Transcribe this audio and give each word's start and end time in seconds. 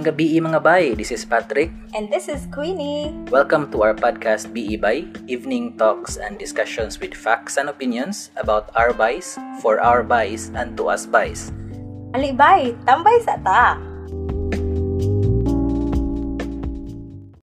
Maayong 0.00 0.16
gabi 0.16 0.40
mga 0.40 0.64
bay, 0.64 0.84
this 0.96 1.12
is 1.12 1.28
Patrick. 1.28 1.68
And 1.92 2.08
this 2.08 2.24
is 2.24 2.48
Queenie. 2.48 3.12
Welcome 3.28 3.68
to 3.68 3.84
our 3.84 3.92
podcast 3.92 4.48
BE 4.48 4.80
Bay, 4.80 5.04
evening 5.28 5.76
talks 5.76 6.16
and 6.16 6.40
discussions 6.40 6.96
with 6.96 7.12
facts 7.12 7.60
and 7.60 7.68
opinions 7.68 8.32
about 8.40 8.72
our 8.72 8.96
bays, 8.96 9.36
for 9.60 9.76
our 9.76 10.00
bays, 10.00 10.48
and 10.56 10.72
to 10.80 10.88
us 10.88 11.04
bays. 11.04 11.52
Alibay, 12.16 12.80
tambay 12.88 13.20
sa 13.28 13.36
ta. 13.44 13.76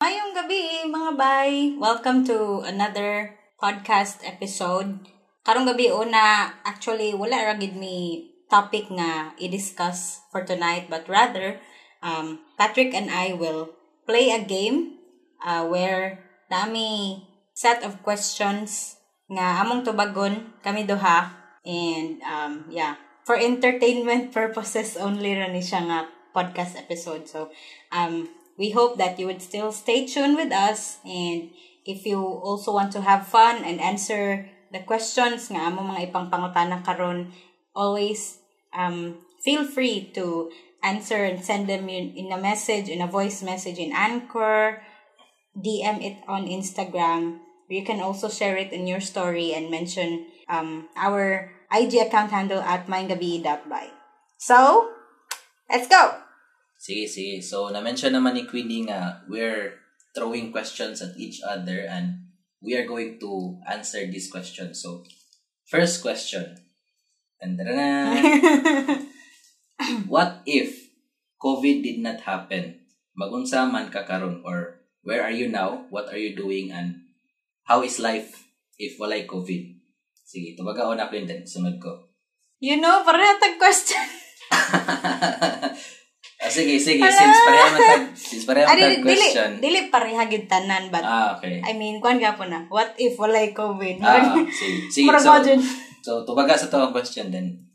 Mayong 0.03 0.35
gabi 0.35 0.91
mga 0.91 1.11
bay. 1.15 1.51
Welcome 1.79 2.27
to 2.27 2.67
another 2.67 3.31
podcast 3.63 4.27
episode. 4.27 5.07
Karong 5.47 5.71
gabi 5.71 5.87
una, 5.87 6.51
actually 6.67 7.15
wala 7.15 7.47
ra 7.47 7.55
gid 7.55 7.79
mi 7.79 8.27
topic 8.51 8.91
nga 8.91 9.31
i-discuss 9.39 10.27
for 10.27 10.43
tonight 10.43 10.91
but 10.91 11.07
rather 11.07 11.55
um, 12.01 12.41
Patrick 12.57 12.93
and 12.93 13.09
I 13.09 13.33
will 13.33 13.69
play 14.05 14.29
a 14.31 14.43
game 14.43 14.97
uh, 15.45 15.65
where 15.65 16.19
nami 16.49 17.25
set 17.53 17.83
of 17.85 18.01
questions 18.03 18.97
nga 19.31 19.61
among 19.63 19.85
tubagon 19.85 20.51
kami 20.65 20.83
duha. 20.83 21.31
And 21.63 22.19
um, 22.25 22.65
yeah. 22.69 22.97
For 23.23 23.37
entertainment 23.37 24.33
purposes 24.37 24.97
only 24.97 25.37
ra 25.37 25.47
ni 25.47 25.61
siya 25.61 25.85
nga 25.87 25.99
podcast 26.33 26.75
episode. 26.75 27.29
So 27.29 27.53
um, 27.93 28.27
we 28.57 28.73
hope 28.73 28.97
that 28.97 29.21
you 29.21 29.29
would 29.29 29.41
still 29.41 29.71
stay 29.71 30.09
tuned 30.09 30.35
with 30.35 30.51
us. 30.51 30.99
And 31.05 31.53
if 31.85 32.05
you 32.05 32.19
also 32.19 32.73
want 32.73 32.91
to 32.93 33.01
have 33.01 33.29
fun 33.29 33.63
and 33.63 33.79
answer 33.79 34.49
the 34.71 34.81
questions 34.87 35.51
nga 35.51 35.67
amo 35.67 35.83
mga 35.83 36.09
ipangpangutana 36.09 36.79
karon 36.81 37.29
always 37.75 38.39
um, 38.71 39.19
feel 39.43 39.67
free 39.67 40.07
to 40.15 40.47
answer 40.83 41.23
and 41.23 41.43
send 41.43 41.69
them 41.69 41.89
in, 41.89 42.13
in 42.17 42.31
a 42.31 42.41
message, 42.41 42.89
in 42.89 43.01
a 43.01 43.07
voice 43.07 43.41
message 43.41 43.77
in 43.77 43.93
Anchor, 43.93 44.81
DM 45.57 46.01
it 46.01 46.17
on 46.27 46.45
Instagram. 46.45 47.39
You 47.69 47.85
can 47.85 48.01
also 48.01 48.29
share 48.29 48.57
it 48.57 48.73
in 48.73 48.87
your 48.87 48.99
story 48.99 49.53
and 49.53 49.71
mention 49.71 50.27
um, 50.49 50.89
our 50.97 51.51
IG 51.71 51.95
account 51.95 52.31
handle 52.31 52.59
at 52.59 52.87
mindgabi.by. 52.87 53.87
So, 54.37 54.89
let's 55.69 55.87
go! 55.87 56.19
Sige, 56.81 57.07
sige. 57.07 57.39
So, 57.45 57.69
na-mention 57.69 58.11
naman 58.11 58.33
ni 58.35 58.43
Queenie 58.49 58.89
nga 58.89 59.21
we're 59.29 59.79
throwing 60.17 60.51
questions 60.51 60.99
at 60.99 61.15
each 61.15 61.39
other 61.45 61.85
and 61.87 62.33
we 62.59 62.75
are 62.75 62.85
going 62.89 63.21
to 63.21 63.61
answer 63.69 64.03
these 64.09 64.27
questions. 64.27 64.81
So, 64.81 65.05
first 65.69 66.01
question. 66.01 66.57
What 70.13 70.45
if 70.45 70.93
COVID 71.41 71.81
did 71.81 71.99
not 72.05 72.21
happen? 72.21 72.85
Magunsa 73.17 73.65
man 73.65 73.89
ka 73.89 74.05
karon 74.05 74.45
or 74.45 74.81
where 75.01 75.25
are 75.25 75.33
you 75.33 75.49
now? 75.49 75.89
What 75.89 76.09
are 76.13 76.19
you 76.19 76.37
doing 76.37 76.69
and 76.69 77.09
how 77.65 77.81
is 77.81 77.97
life 77.97 78.45
if 78.77 79.01
walay 79.01 79.25
COVID? 79.25 79.81
Sige, 80.21 80.55
tumaga 80.55 80.87
ako 80.87 80.95
na 80.95 81.11
din. 81.11 81.43
Sunod 81.43 81.81
ko. 81.81 82.07
You 82.61 82.77
know, 82.77 83.01
parang 83.03 83.41
tag 83.41 83.57
question. 83.57 83.99
ah, 86.43 86.51
sige, 86.51 86.77
sige. 86.77 87.01
Since 87.01 87.39
pareha 87.41 87.67
man 87.73 87.81
tag, 87.81 88.03
since 88.13 88.43
pareha 88.45 88.65
man 88.69 88.77
tag 88.77 88.79
dili, 88.79 88.95
dili, 89.01 89.27
question. 89.27 89.49
dili 89.59 89.79
pareha 89.89 90.23
gid 90.29 90.45
tanan, 90.45 90.93
but 90.93 91.03
Ah, 91.03 91.35
okay. 91.35 91.59
I 91.65 91.73
mean, 91.73 91.97
kuan 91.99 92.21
ka 92.21 92.37
po 92.37 92.45
na. 92.45 92.69
What 92.69 92.95
if 93.01 93.17
walay 93.17 93.51
COVID? 93.51 93.97
Ah, 93.99 94.39
sige. 94.59 94.93
Sige, 94.93 95.09
so, 95.19 95.33
so, 96.05 96.11
tumaga 96.23 96.53
sa 96.53 96.69
to 96.69 96.79
ang 96.79 96.93
question 96.93 97.33
then. 97.33 97.70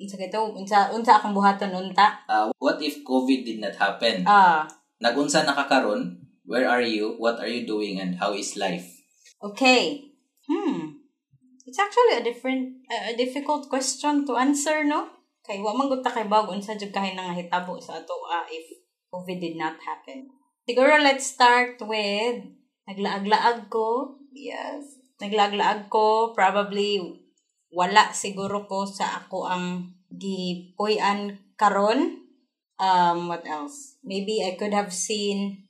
Unsa 0.00 0.16
kito, 0.16 0.40
unsa 0.56 0.88
unsa 0.88 1.20
akong 1.20 1.36
buhaton 1.36 1.68
unta? 1.76 2.24
Uh, 2.24 2.48
what 2.56 2.80
if 2.80 3.04
COVID 3.04 3.44
did 3.44 3.60
not 3.60 3.76
happen? 3.76 4.24
Ah, 4.24 4.64
Nagunsa 5.02 5.44
nakakaron? 5.44 6.24
Where 6.48 6.64
are 6.64 6.80
you? 6.80 7.20
What 7.20 7.36
are 7.44 7.50
you 7.50 7.68
doing? 7.68 8.00
And 8.00 8.16
how 8.16 8.32
is 8.32 8.56
life? 8.56 8.88
okay. 9.42 10.08
Hmm. 10.48 10.96
It's 11.68 11.76
actually 11.76 12.16
a 12.16 12.24
different 12.24 12.88
uh, 12.88 13.12
a 13.12 13.14
difficult 13.14 13.68
question 13.68 14.24
to 14.24 14.40
answer, 14.40 14.80
no? 14.88 15.12
Kay 15.44 15.60
wa 15.60 15.76
man 15.76 15.92
gud 15.92 16.00
ta 16.00 16.08
kay 16.08 16.24
bag 16.24 16.48
unsa 16.48 16.72
jud 16.80 16.88
kahay 16.88 17.12
nang 17.12 17.36
hitabo 17.36 17.76
sa 17.76 18.00
ato 18.00 18.16
ah, 18.24 18.48
if 18.48 18.64
COVID 19.12 19.36
did 19.36 19.56
not 19.60 19.76
happen. 19.84 20.32
Siguro 20.64 20.96
let's 21.00 21.28
start 21.28 21.76
with 21.84 22.48
naglaag-laag 22.88 23.68
ko. 23.68 24.16
Yes. 24.32 24.96
Naglaag-laag 25.20 25.92
ko 25.92 26.32
probably 26.32 27.20
wala 27.72 28.12
siguro 28.16 28.64
ko 28.64 28.88
sa 28.88 29.24
ako 29.24 29.48
ang 29.48 29.64
gipuy-an 30.08 31.36
karon. 31.60 32.24
Um, 32.78 33.28
what 33.28 33.44
else? 33.44 33.98
Maybe 34.06 34.40
I 34.40 34.56
could 34.56 34.72
have 34.72 34.94
seen 34.94 35.68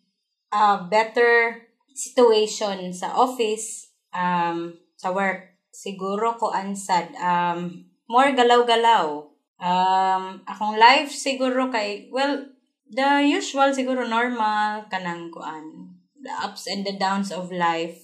a 0.53 0.85
better 0.87 1.65
situation 1.97 2.93
sa 2.95 3.17
office, 3.17 3.91
um, 4.15 4.77
sa 4.95 5.11
work. 5.11 5.57
Siguro 5.73 6.37
ko 6.39 6.53
ansad, 6.55 7.15
um, 7.19 7.89
more 8.07 8.31
galaw-galaw. 8.35 9.27
Um, 9.59 10.47
akong 10.47 10.79
life 10.79 11.11
siguro 11.11 11.73
kay, 11.73 12.07
well, 12.15 12.47
the 12.87 13.27
usual 13.27 13.75
siguro 13.75 14.07
normal, 14.07 14.87
kanang 14.87 15.35
kuan. 15.35 15.97
The 16.19 16.35
ups 16.45 16.67
and 16.67 16.87
the 16.87 16.95
downs 16.95 17.31
of 17.31 17.51
life, 17.51 17.99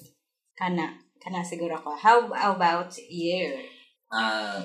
kana. 0.58 1.02
Kana 1.24 1.40
siguro 1.40 1.80
ko. 1.80 1.96
How 1.96 2.28
about 2.30 2.92
you? 3.08 3.73
Ah, 4.14 4.62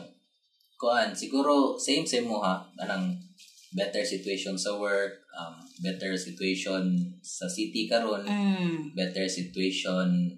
kuan 0.77 1.11
siguro 1.17 1.73
same 1.81 2.05
same 2.05 2.29
mo 2.29 2.37
ha. 2.39 2.61
Anang 2.77 3.17
better 3.73 4.05
situation 4.05 4.57
sa 4.57 4.77
work, 4.77 5.25
um, 5.33 5.57
better 5.81 6.13
situation 6.17 6.89
sa 7.21 7.45
city 7.49 7.85
karon, 7.89 8.25
Mm. 8.25 8.93
better 8.97 9.25
situation 9.29 10.33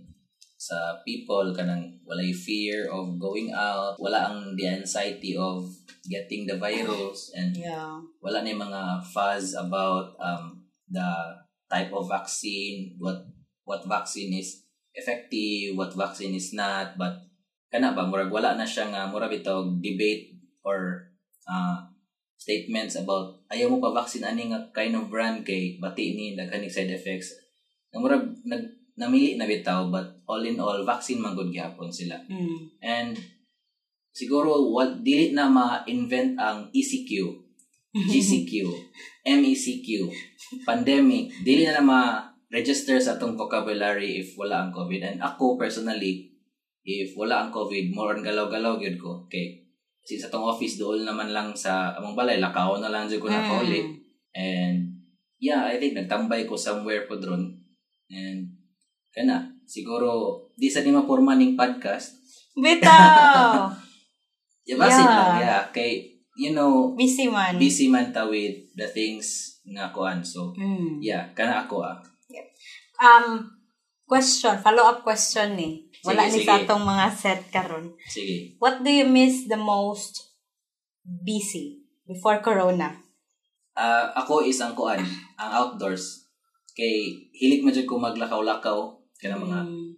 sa 0.61 1.01
people 1.01 1.49
kanang 1.57 1.97
walay 2.05 2.29
fear 2.29 2.85
of 2.91 3.17
going 3.17 3.49
out, 3.49 3.97
wala 3.97 4.29
ang 4.29 4.53
the 4.53 4.67
anxiety 4.67 5.33
of 5.33 5.65
getting 6.05 6.45
the 6.45 6.53
virus 6.59 7.33
and 7.33 7.55
Yeah. 7.57 7.97
wala 8.21 8.43
na 8.45 8.51
yung 8.53 8.63
mga 8.69 9.01
fuzz 9.09 9.57
about 9.57 10.13
um, 10.21 10.61
the 10.91 11.09
type 11.71 11.89
of 11.95 12.05
vaccine, 12.05 12.93
what 13.01 13.25
what 13.65 13.81
vaccine 13.87 14.35
is 14.37 14.61
effective, 14.93 15.73
what 15.73 15.95
vaccine 15.95 16.35
is 16.35 16.51
not, 16.53 16.93
but 16.99 17.30
kana 17.71 17.95
ba 17.95 18.03
murag 18.03 18.27
wala 18.27 18.59
na 18.59 18.67
siya 18.67 18.91
nga 18.91 19.07
murag 19.07 19.31
bitaw 19.31 19.63
debate 19.79 20.35
or 20.67 21.07
uh, 21.47 21.79
statements 22.35 22.99
about 22.99 23.39
ayaw 23.47 23.71
mo 23.71 23.79
pa 23.79 23.95
vaccine 23.95 24.27
ani 24.27 24.51
nga 24.51 24.59
kind 24.75 24.91
of 24.93 25.07
brand 25.07 25.47
kay 25.47 25.79
bati 25.79 26.13
ni 26.13 26.35
daghan 26.35 26.67
side 26.67 26.91
effects. 26.91 27.31
Nga 27.95 27.99
murag 28.03 28.27
nag 28.43 28.81
namili 28.99 29.39
na 29.39 29.47
bitaw 29.47 29.87
but 29.87 30.19
all 30.27 30.43
in 30.43 30.59
all 30.59 30.83
vaccine 30.83 31.23
man 31.23 31.33
gud 31.33 31.49
gyapon 31.49 31.87
sila. 31.87 32.19
Mm. 32.27 32.75
And 32.83 33.15
siguro 34.11 34.67
what 34.67 34.99
dili 35.01 35.31
na 35.31 35.47
ma-invent 35.47 36.35
ang 36.35 36.67
ECQ, 36.75 37.11
GCQ, 37.95 38.51
MECQ, 39.39 39.87
pandemic, 40.67 41.31
dili 41.43 41.63
na 41.63 41.79
na 41.79 41.83
ma-register 41.87 42.99
sa 42.99 43.15
atong 43.15 43.39
vocabulary 43.39 44.19
if 44.19 44.35
wala 44.35 44.67
ang 44.67 44.71
COVID. 44.75 45.01
And 45.07 45.17
ako 45.23 45.55
personally, 45.55 46.30
if 46.83 47.13
wala 47.13 47.45
ang 47.45 47.51
COVID, 47.53 47.93
more 47.93 48.17
on 48.17 48.25
galaw-galaw 48.25 48.81
gyud 48.81 48.97
ko. 48.97 49.25
Okay. 49.29 49.61
Since 50.01 50.27
atong 50.29 50.45
office 50.45 50.81
dool 50.81 51.05
naman 51.05 51.29
lang 51.29 51.53
sa 51.53 51.93
among 51.93 52.17
balay, 52.17 52.41
lakaw 52.41 52.81
na 52.81 52.89
lang 52.89 53.05
ko 53.05 53.29
na 53.29 53.45
pauli. 53.45 53.85
Mm. 53.85 53.93
And 54.33 54.77
yeah, 55.37 55.69
I 55.69 55.77
think 55.77 55.93
nagtambay 55.93 56.49
ko 56.49 56.57
somewhere 56.57 57.05
po 57.05 57.21
dron. 57.21 57.53
And 58.09 58.57
kana, 59.13 59.45
siguro 59.69 60.41
di 60.57 60.73
sa 60.73 60.81
di 60.81 60.89
mapurma 60.89 61.37
ning 61.37 61.53
podcast, 61.53 62.17
Bitaw! 62.57 63.71
Yeah, 64.61 64.77
basin 64.77 65.03
Yeah. 65.03 65.17
lang, 65.17 65.33
yeah. 65.41 65.63
Kay, 65.73 65.91
you 66.37 66.53
know, 66.53 66.93
Busy 66.93 67.25
man. 67.27 67.57
busy 67.57 67.89
man 67.89 68.13
ta 68.13 68.29
with 68.29 68.69
the 68.77 68.85
things 68.85 69.57
nga 69.65 69.89
kuan. 69.89 70.21
So, 70.21 70.53
Mm. 70.53 71.01
yeah, 71.01 71.33
kana 71.33 71.65
ako 71.65 71.81
ah. 71.81 71.97
Um, 73.01 73.49
question, 74.05 74.53
follow-up 74.61 75.01
question 75.01 75.57
ni. 75.57 75.89
Wala 76.01 76.25
Sige, 76.25 76.41
ni 76.41 76.47
sa 76.49 76.57
atong 76.57 76.83
mga 76.83 77.05
set 77.13 77.41
karon. 77.53 77.93
Sige. 78.09 78.57
What 78.57 78.81
do 78.81 78.89
you 78.89 79.05
miss 79.05 79.45
the 79.45 79.57
most 79.59 80.33
busy 81.05 81.85
before 82.09 82.41
corona? 82.41 82.97
Ah, 83.77 84.09
ako 84.17 84.41
is 84.43 84.57
ang 84.59 84.73
kuan, 84.73 84.99
ang 85.37 85.51
outdoors. 85.53 86.25
Kay, 86.73 87.13
hilig 87.35 87.61
man 87.61 87.75
jud 87.75 87.85
ko 87.85 88.01
maglakaw-lakaw. 88.01 88.97
Kana 89.21 89.37
mga 89.37 89.61
Mm. 89.61 89.93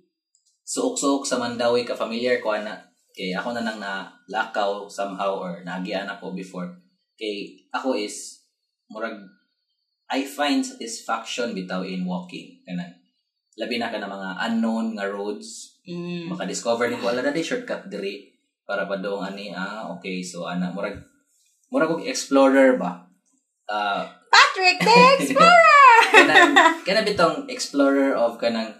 suok-suok 0.67 1.23
sa 1.23 1.39
Mandawi 1.39 1.87
ka 1.87 1.95
familiar 1.95 2.43
ko 2.43 2.51
ana. 2.51 2.75
Kay 3.15 3.31
ako 3.31 3.55
na 3.55 3.63
nang 3.63 3.79
nalakaw 3.79 4.89
somehow 4.91 5.39
or 5.39 5.63
nagian 5.63 6.09
ako 6.09 6.35
before. 6.35 6.67
Kay 7.15 7.55
ako 7.71 7.95
is 7.95 8.43
murag 8.91 9.15
I 10.11 10.27
find 10.27 10.61
satisfaction 10.61 11.55
bitaw 11.57 11.81
in 11.87 12.05
walking 12.05 12.61
kanang 12.67 12.93
labi 13.57 13.81
na 13.81 13.89
ka 13.89 13.97
na 13.97 14.09
mga 14.09 14.29
unknown 14.49 14.93
nga 14.97 15.09
roads 15.09 15.72
Mm. 15.83 16.31
maka-discover 16.31 16.87
ni 16.87 16.95
ko 16.95 17.11
wala 17.11 17.19
na 17.19 17.35
di 17.35 17.43
shortcut 17.43 17.91
diri 17.91 18.31
para 18.63 18.87
pa 18.87 18.95
daw 18.95 19.19
ani 19.19 19.51
ah 19.51 19.91
okay 19.91 20.23
so 20.23 20.47
ana 20.47 20.71
murag 20.71 20.95
murag 21.67 21.91
og 21.91 22.07
explorer 22.07 22.79
ba 22.79 23.03
ah 23.67 24.07
Patrick 24.31 24.79
the 24.79 24.95
Explorer! 25.19 25.91
kanang 26.15 26.55
kana 26.87 27.03
bitong 27.03 27.51
explorer 27.51 28.15
of 28.15 28.39
kanang 28.39 28.71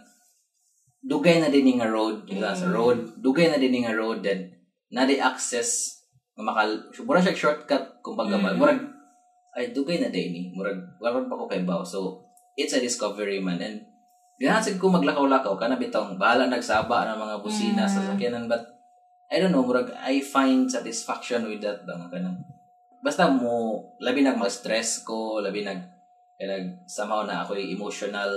dugay 1.03 1.44
na 1.44 1.51
din 1.51 1.67
nga 1.75 1.91
road 1.91 2.23
diba 2.23 2.55
sa 2.55 2.71
Mm. 2.71 2.75
road 2.75 3.00
dugay 3.19 3.51
na 3.51 3.59
din 3.59 3.83
nga 3.83 3.91
road 3.91 4.23
then 4.23 4.56
na 4.88 5.03
di 5.03 5.19
access 5.19 5.99
nga 6.39 6.47
makal 6.47 6.88
mura 7.03 7.19
siya 7.19 7.35
shortcut 7.35 7.99
kumbaga 7.99 8.39
Mm. 8.39 8.56
murag 8.56 8.79
ay 9.59 9.75
dugay 9.75 9.99
na 9.99 10.07
din 10.07 10.31
ni 10.31 10.41
murag 10.56 10.79
wala 11.03 11.19
pa 11.27 11.35
ko 11.35 11.51
kay 11.51 11.67
baw 11.67 11.83
so 11.83 12.23
it's 12.56 12.71
a 12.71 12.79
discovery 12.79 13.44
man 13.44 13.59
and 13.59 13.83
Ganahan 14.33 14.75
ko 14.75 14.89
maglakaw-lakaw 14.89 15.53
kana 15.56 15.77
bitong 15.77 16.18
bahala 16.18 16.50
nagsaba 16.50 17.06
ng 17.06 17.19
mga 17.19 17.35
busina 17.39 17.83
sa 17.85 18.01
Mm. 18.01 18.07
sakyanan 18.09 18.45
but 18.47 18.63
I 19.30 19.38
don't 19.38 19.53
know 19.53 19.63
murag 19.63 19.94
I 19.94 20.19
find 20.19 20.65
satisfaction 20.68 21.45
with 21.45 21.62
that 21.62 21.85
ba 21.85 21.95
nga 21.95 22.09
kanang 22.09 22.41
basta 23.00 23.30
mo 23.30 23.77
labi 23.97 24.21
nag 24.21 24.35
ma-stress 24.35 25.01
ko 25.01 25.39
labi 25.39 25.62
nag 25.62 25.80
kanang 26.35 26.81
somehow 26.85 27.24
na 27.24 27.41
ako 27.41 27.53
emotional 27.56 28.30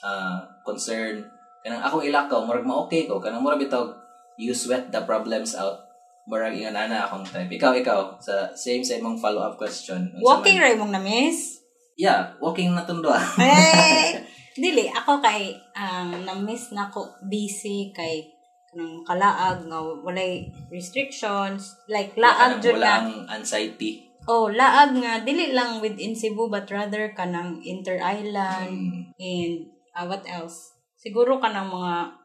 uh, 0.00 0.42
concern. 0.64 1.22
Kanang 1.62 1.84
ako 1.84 2.02
ilakaw 2.02 2.42
murag 2.42 2.66
ma-okay 2.66 3.06
ko. 3.06 3.20
Kanang 3.20 3.44
murag 3.44 3.62
bitaw 3.62 3.86
you 4.34 4.50
sweat 4.50 4.90
the 4.90 5.00
problems 5.04 5.54
out. 5.54 5.86
Murag 6.24 6.56
ingan 6.56 6.74
ana 6.74 7.04
akong 7.04 7.22
type. 7.22 7.52
Ikaw 7.52 7.72
ikaw 7.78 7.98
sa 8.18 8.50
same 8.54 8.82
sa 8.82 8.96
imong 8.96 9.18
follow-up 9.18 9.54
question. 9.54 10.10
Unsa 10.10 10.24
Walking 10.24 10.58
man? 10.58 10.64
ray 10.64 10.74
mong 10.74 10.92
na-miss? 10.92 11.60
yeah 11.92 12.32
walking 12.40 12.72
na 12.72 12.88
tundo 12.88 13.12
Eh, 13.36 14.16
dili 14.56 14.88
ako 14.92 15.20
kay 15.24 15.56
ang 15.72 16.24
na-miss 16.28 16.72
na 16.76 16.92
ko 16.92 17.08
busy 17.24 17.88
kay 17.96 18.28
kanang 18.72 19.04
kalaag 19.04 19.68
nga 19.68 19.78
walay 20.00 20.48
restrictions 20.72 21.76
like 21.88 22.16
laag 22.16 22.60
jud 22.60 22.80
na 22.80 23.04
anxiety 23.28 24.08
oh 24.28 24.48
laag 24.48 24.96
nga 24.96 25.20
dili 25.24 25.52
lang 25.52 25.80
within 25.84 26.16
Cebu 26.16 26.48
but 26.48 26.68
rather 26.72 27.12
kanang 27.12 27.60
inter-island 27.64 28.72
Mm. 28.72 29.12
and 29.20 29.54
ah, 29.92 30.08
what 30.08 30.24
else 30.24 30.72
siguro 30.96 31.36
kanang 31.40 31.68
mga 31.68 32.16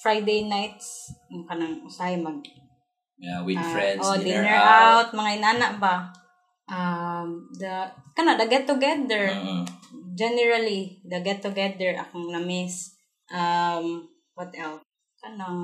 Friday 0.00 0.48
nights 0.48 1.12
kanang 1.46 1.84
usahay 1.84 2.16
mag 2.16 2.40
yeah 3.20 3.44
with 3.44 3.60
ah, 3.60 3.72
friends 3.72 4.04
oh, 4.04 4.16
dinner, 4.16 4.40
dinner, 4.44 4.56
out, 4.56 5.08
out. 5.12 5.16
mga 5.16 5.30
inana 5.40 5.68
ba 5.76 5.96
um 6.64 7.44
the 7.60 7.84
kana 8.16 8.40
the 8.40 8.48
get 8.48 8.64
together 8.64 9.28
Mm-mm. 9.28 9.68
Generally 10.14 11.02
the 11.02 11.20
get 11.20 11.42
together 11.42 11.98
akong 11.98 12.30
na-miss. 12.30 12.94
Um 13.28 14.08
what 14.38 14.54
else? 14.54 14.82
Kanang 15.18 15.60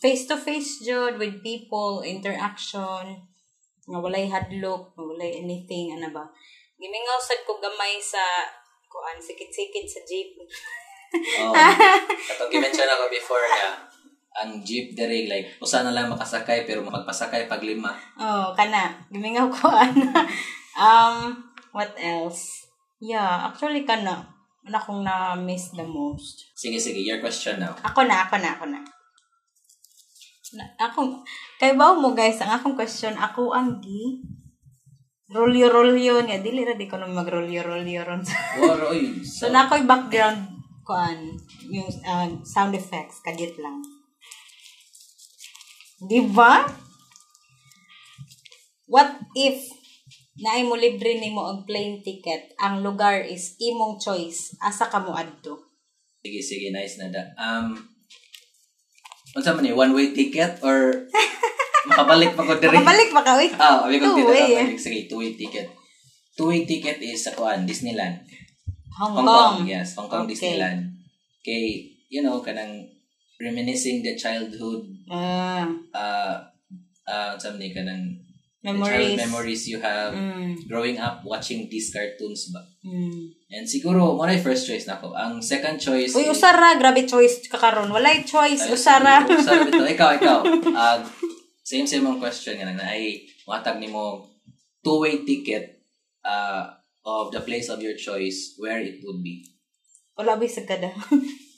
face 0.00 0.24
to 0.26 0.36
face 0.40 0.80
jud 0.80 1.20
with 1.20 1.44
people 1.44 2.02
interaction. 2.02 3.28
Nga 3.84 3.98
walay 4.00 4.26
hadlok 4.26 4.96
nga 4.96 5.04
walay 5.04 5.38
anything 5.38 5.92
ana 5.94 6.08
ba? 6.08 6.24
Gimingaw 6.80 7.20
sad 7.20 7.44
ko 7.44 7.60
gamay 7.60 8.00
sa 8.00 8.48
kuan 8.90 9.20
sikit-sikit 9.20 9.86
sa 9.86 10.00
jeep. 10.08 10.34
Oh, 11.42 11.52
katong 12.30 12.50
gi-mention 12.54 12.86
ako 12.86 13.10
before 13.10 13.42
nga 13.42 13.90
ang 14.30 14.62
jeep 14.62 14.94
dere 14.94 15.26
like 15.26 15.58
usa 15.58 15.82
na 15.82 15.90
lang 15.90 16.06
makasakay 16.06 16.62
pero 16.62 16.86
magpasakay 16.86 17.50
pag 17.50 17.60
lima. 17.66 17.90
oh 18.14 18.54
kana 18.54 18.94
gimingaw 19.10 19.50
ko 19.50 19.66
ana 19.84 20.22
um 20.78 21.34
what 21.74 21.90
else 21.98 22.59
yeah 23.00 23.48
actually 23.48 23.82
kana 23.88 24.28
ana 24.60 24.78
kong 24.78 25.02
na-miss 25.02 25.72
the 25.72 25.84
most 25.84 26.52
Sige 26.60 26.76
sige, 26.76 27.00
your 27.00 27.24
question 27.24 27.56
now. 27.56 27.72
Ako 27.80 28.04
na, 28.04 28.28
ako 28.28 28.36
na, 28.36 28.52
ako 28.52 28.64
na. 28.68 28.80
na 30.52 30.64
ako, 30.76 31.24
kay 31.56 31.72
bawo 31.72 31.96
mo 31.96 32.12
guys, 32.12 32.36
ang 32.44 32.52
akong 32.52 32.76
question, 32.76 33.16
ako 33.16 33.56
ang 33.56 33.80
gi 33.80 34.20
rolyo-rolyo 35.32 36.26
niya. 36.26 36.44
Dili 36.44 36.66
ra 36.66 36.76
di 36.76 36.84
ko 36.84 37.00
na 37.00 37.08
mag-rolyo-rolyo 37.08 38.02
ron. 38.04 38.20
Waro 38.60 38.92
oy. 38.92 39.16
so, 39.40 39.48
na 39.48 39.64
ako'y 39.64 39.88
background 39.88 40.60
kuan 40.84 41.38
yung 41.70 41.86
uh, 42.04 42.28
sound 42.42 42.74
effects, 42.74 43.22
kagit 43.22 43.54
lang. 43.62 43.80
Di 46.02 46.20
ba? 46.28 46.66
What 48.90 49.22
if 49.38 49.79
naay 50.40 50.64
mo 50.64 50.74
libre 50.76 51.20
nimo 51.20 51.44
og 51.44 51.68
plane 51.68 52.00
ticket, 52.00 52.56
ang 52.56 52.80
lugar 52.80 53.20
is 53.20 53.56
imong 53.60 54.00
choice, 54.00 54.56
asa 54.60 54.88
ka 54.88 54.98
mo 55.00 55.12
adto? 55.12 55.60
Sige 56.20 56.40
sige, 56.40 56.68
nice 56.72 56.96
na 57.00 57.08
da. 57.12 57.22
Um 57.36 57.76
Unsa 59.30 59.54
man 59.54 59.62
ni 59.62 59.70
one 59.70 59.94
way 59.94 60.10
ticket 60.10 60.58
or 60.58 61.06
makabalik 61.88 62.34
pa 62.34 62.42
ko 62.42 62.58
diri? 62.58 62.74
Makabalik 62.74 63.10
ba 63.14 63.22
ka, 63.22 63.32
uy? 63.38 63.48
Ah, 63.54 63.86
abi 63.86 64.02
ko 64.02 64.10
Two-way, 64.10 64.18
dito 64.18 64.58
balik. 64.58 64.74
Sige, 64.74 65.00
two-way 65.06 65.30
ticket. 65.38 65.70
Two-way 66.34 66.66
ticket 66.66 66.98
is 66.98 67.22
sa 67.22 67.30
kuan, 67.38 67.62
Disneyland. 67.62 68.26
Hong, 68.98 69.14
Hong 69.14 69.24
Kong. 69.24 69.54
Kong, 69.62 69.70
yes, 69.70 69.94
Hong 69.94 70.10
Kong 70.10 70.26
Okay. 70.26 70.34
Disneyland. 70.34 70.98
Kay, 71.46 71.94
you 72.10 72.26
know, 72.26 72.42
kanang 72.42 72.90
reminiscing 73.40 74.02
the 74.04 74.12
childhood 74.18 74.84
Ah, 75.08 75.64
uh 75.96 76.36
uh 77.08 77.32
something 77.40 77.72
kanang 77.72 78.12
the 78.12 78.29
memories. 78.60 79.16
memories 79.16 79.62
you 79.66 79.80
have 79.80 80.12
Mm, 80.12 80.68
growing 80.68 81.00
up 81.00 81.24
watching 81.24 81.68
these 81.72 81.88
cartoons 81.88 82.52
ba. 82.52 82.60
mm. 82.84 83.32
And 83.50 83.64
siguro 83.66 84.14
mo 84.14 84.22
na 84.28 84.36
first 84.38 84.68
choice 84.68 84.84
nako. 84.84 85.16
Ang 85.16 85.40
second 85.42 85.80
choice 85.80 86.12
Uy, 86.14 86.28
usara. 86.28 86.76
Grabe 86.76 87.08
choice 87.08 87.42
ka 87.48 87.58
karon. 87.58 87.90
Walay 87.90 88.22
choice. 88.22 88.68
Ay, 88.68 88.72
Usara. 88.76 89.24
Usara 89.26 89.64
bitaw. 89.66 89.88
Ikaw, 89.96 90.10
ikaw. 90.20 90.38
Uh, 90.70 90.98
same 91.64 91.88
same 91.88 92.06
ang 92.06 92.20
question 92.20 92.54
nga 92.60 92.70
na 92.70 92.86
ay 92.86 93.26
matag 93.48 93.80
nimo 93.80 94.28
two-way 94.84 95.26
ticket 95.26 95.82
uh, 96.22 96.68
of 97.02 97.32
the 97.34 97.42
place 97.42 97.66
of 97.72 97.80
your 97.82 97.96
choice 97.98 98.54
where 98.60 98.78
it 98.78 99.00
would 99.02 99.18
be. 99.24 99.42
Wala 100.14 100.36
ba 100.38 100.44
sa 100.46 100.62
kada. 100.62 100.92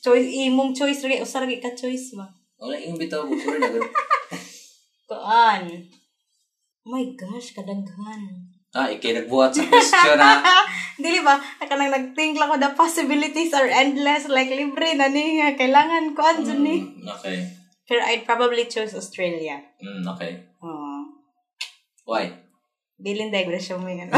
choice, 0.00 0.26
imong 0.49 0.72
choice. 0.72 1.02
Rin. 1.04 1.20
Usara 1.20 1.44
ka 1.60 1.75
choice 1.75 2.14
ba? 2.14 2.31
Wala 2.56 2.78
yung 2.78 2.96
bitaw 2.96 3.26
ko 3.26 3.34
na. 3.58 3.69
Kuan. 5.10 5.64
Oh 6.82 6.99
my 6.99 7.14
gosh, 7.14 7.55
kadaghan. 7.55 8.50
Ah, 8.75 8.90
ikay 8.90 9.14
nagbuhat 9.14 9.55
sa 9.55 9.62
question 9.70 10.19
ha. 10.19 10.43
Dili 11.05 11.23
ba? 11.23 11.38
Kanang 11.62 11.94
nag-think 11.94 12.34
lang 12.34 12.50
ko 12.50 12.58
the 12.58 12.75
possibilities 12.75 13.55
are 13.55 13.70
endless. 13.70 14.26
Like, 14.26 14.50
libre 14.50 14.99
na 14.99 15.06
ni 15.06 15.38
nga. 15.38 15.55
Kailangan 15.55 16.19
ko 16.19 16.26
andun 16.26 16.67
ni. 16.67 16.82
Mm, 16.82 17.06
okay. 17.06 17.38
Pero 17.87 18.02
I'd 18.02 18.26
probably 18.26 18.67
choose 18.67 18.99
Australia. 18.99 19.62
Mm, 19.79 20.02
okay. 20.11 20.43
Oh. 20.58 21.06
Why? 22.02 22.34
Bilin 22.99 23.30
digression 23.30 23.78
mo 23.78 23.87
yan. 23.87 24.11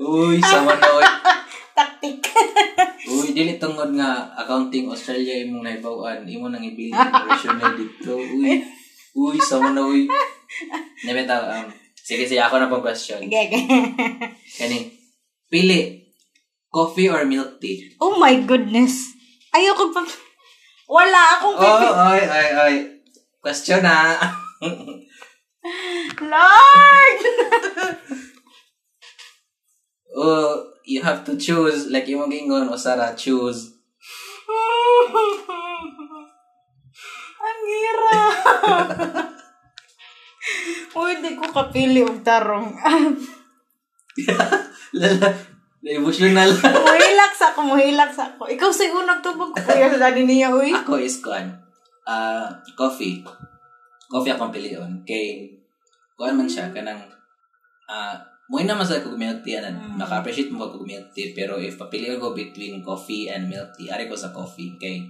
Uy, 0.00 0.40
sama 0.40 0.72
na 0.72 0.88
uy. 0.96 1.04
Tactic. 1.76 2.24
Uy, 3.12 3.36
dili 3.36 3.60
tungod 3.60 3.92
nga 3.92 4.32
accounting 4.40 4.88
Australia 4.88 5.36
imong 5.44 5.68
naibawan, 5.68 6.24
imo 6.24 6.48
nang 6.48 6.64
ibili 6.64 6.96
professional 6.96 7.76
dito. 7.76 8.16
Uy. 8.16 8.79
Uy, 9.20 9.36
sama 9.36 9.76
na 9.76 9.84
uy. 9.84 10.08
Nebeta, 11.04 11.44
um, 11.44 11.68
sige 11.92 12.24
sige 12.24 12.40
ako 12.40 12.56
na 12.56 12.72
pong 12.72 12.80
question. 12.80 13.20
okay, 13.20 13.52
okay. 13.52 13.64
Kani, 14.56 14.96
pili, 15.52 16.08
coffee 16.72 17.12
or 17.12 17.28
milk 17.28 17.60
tea? 17.60 17.92
Oh 18.00 18.16
my 18.16 18.40
goodness. 18.48 19.12
Ayoko 19.52 19.92
pa. 19.92 20.00
Wala 20.88 21.20
akong 21.36 21.56
Oh, 21.60 22.16
ay, 22.16 22.24
ay, 22.24 22.48
ay. 22.56 22.74
Question 23.44 23.84
na. 23.84 24.16
Lord! 26.20 27.20
oh, 30.16 30.72
you 30.88 31.04
have 31.04 31.28
to 31.28 31.36
choose. 31.36 31.92
Like, 31.92 32.08
imong 32.08 32.32
gingon, 32.32 32.72
o 32.72 32.76
Sara, 32.80 33.12
choose. 33.12 33.76
Ang 37.70 37.78
hira. 37.78 38.22
Uy, 40.90 41.12
di 41.22 41.38
ko 41.38 41.46
kapili 41.54 42.02
og 42.02 42.26
tarong. 42.26 42.74
Lala, 45.00 45.30
emotional. 45.86 46.50
muhilak 46.90 47.32
sa 47.38 47.54
ako, 47.54 47.60
muhilak 47.62 48.10
sa 48.10 48.34
ako. 48.34 48.50
Ikaw 48.50 48.70
sa 48.74 48.90
unang 48.90 49.22
tubog 49.22 49.54
ko. 49.54 49.62
Kuya 49.62 49.86
sa 49.94 50.10
niya, 50.10 50.50
uy. 50.50 50.74
Ako 50.74 50.98
is 50.98 51.22
kuan. 51.22 51.46
Ah, 52.02 52.50
coffee. 52.74 53.22
Coffee 54.10 54.34
akong 54.34 54.50
pilion. 54.50 55.06
Kay, 55.06 55.54
kuan 56.18 56.34
man 56.34 56.50
siya, 56.50 56.74
kanang, 56.74 56.98
ah, 57.86 58.18
mo 58.50 58.58
naman 58.58 58.82
sa 58.82 58.98
kog 58.98 59.14
milk 59.14 59.46
tea. 59.46 59.62
Mm. 59.62 59.94
Maka-appreciate 59.94 60.50
mo 60.50 60.66
kog 60.66 60.82
milk 60.82 61.14
tea, 61.14 61.30
pero 61.30 61.54
if 61.62 61.78
papilion 61.78 62.18
ko 62.18 62.34
between 62.34 62.82
coffee 62.82 63.30
and 63.30 63.46
milk 63.46 63.70
tea, 63.78 63.94
ari 63.94 64.10
ko 64.10 64.18
sa 64.18 64.34
coffee. 64.34 64.74
Kay, 64.74 65.06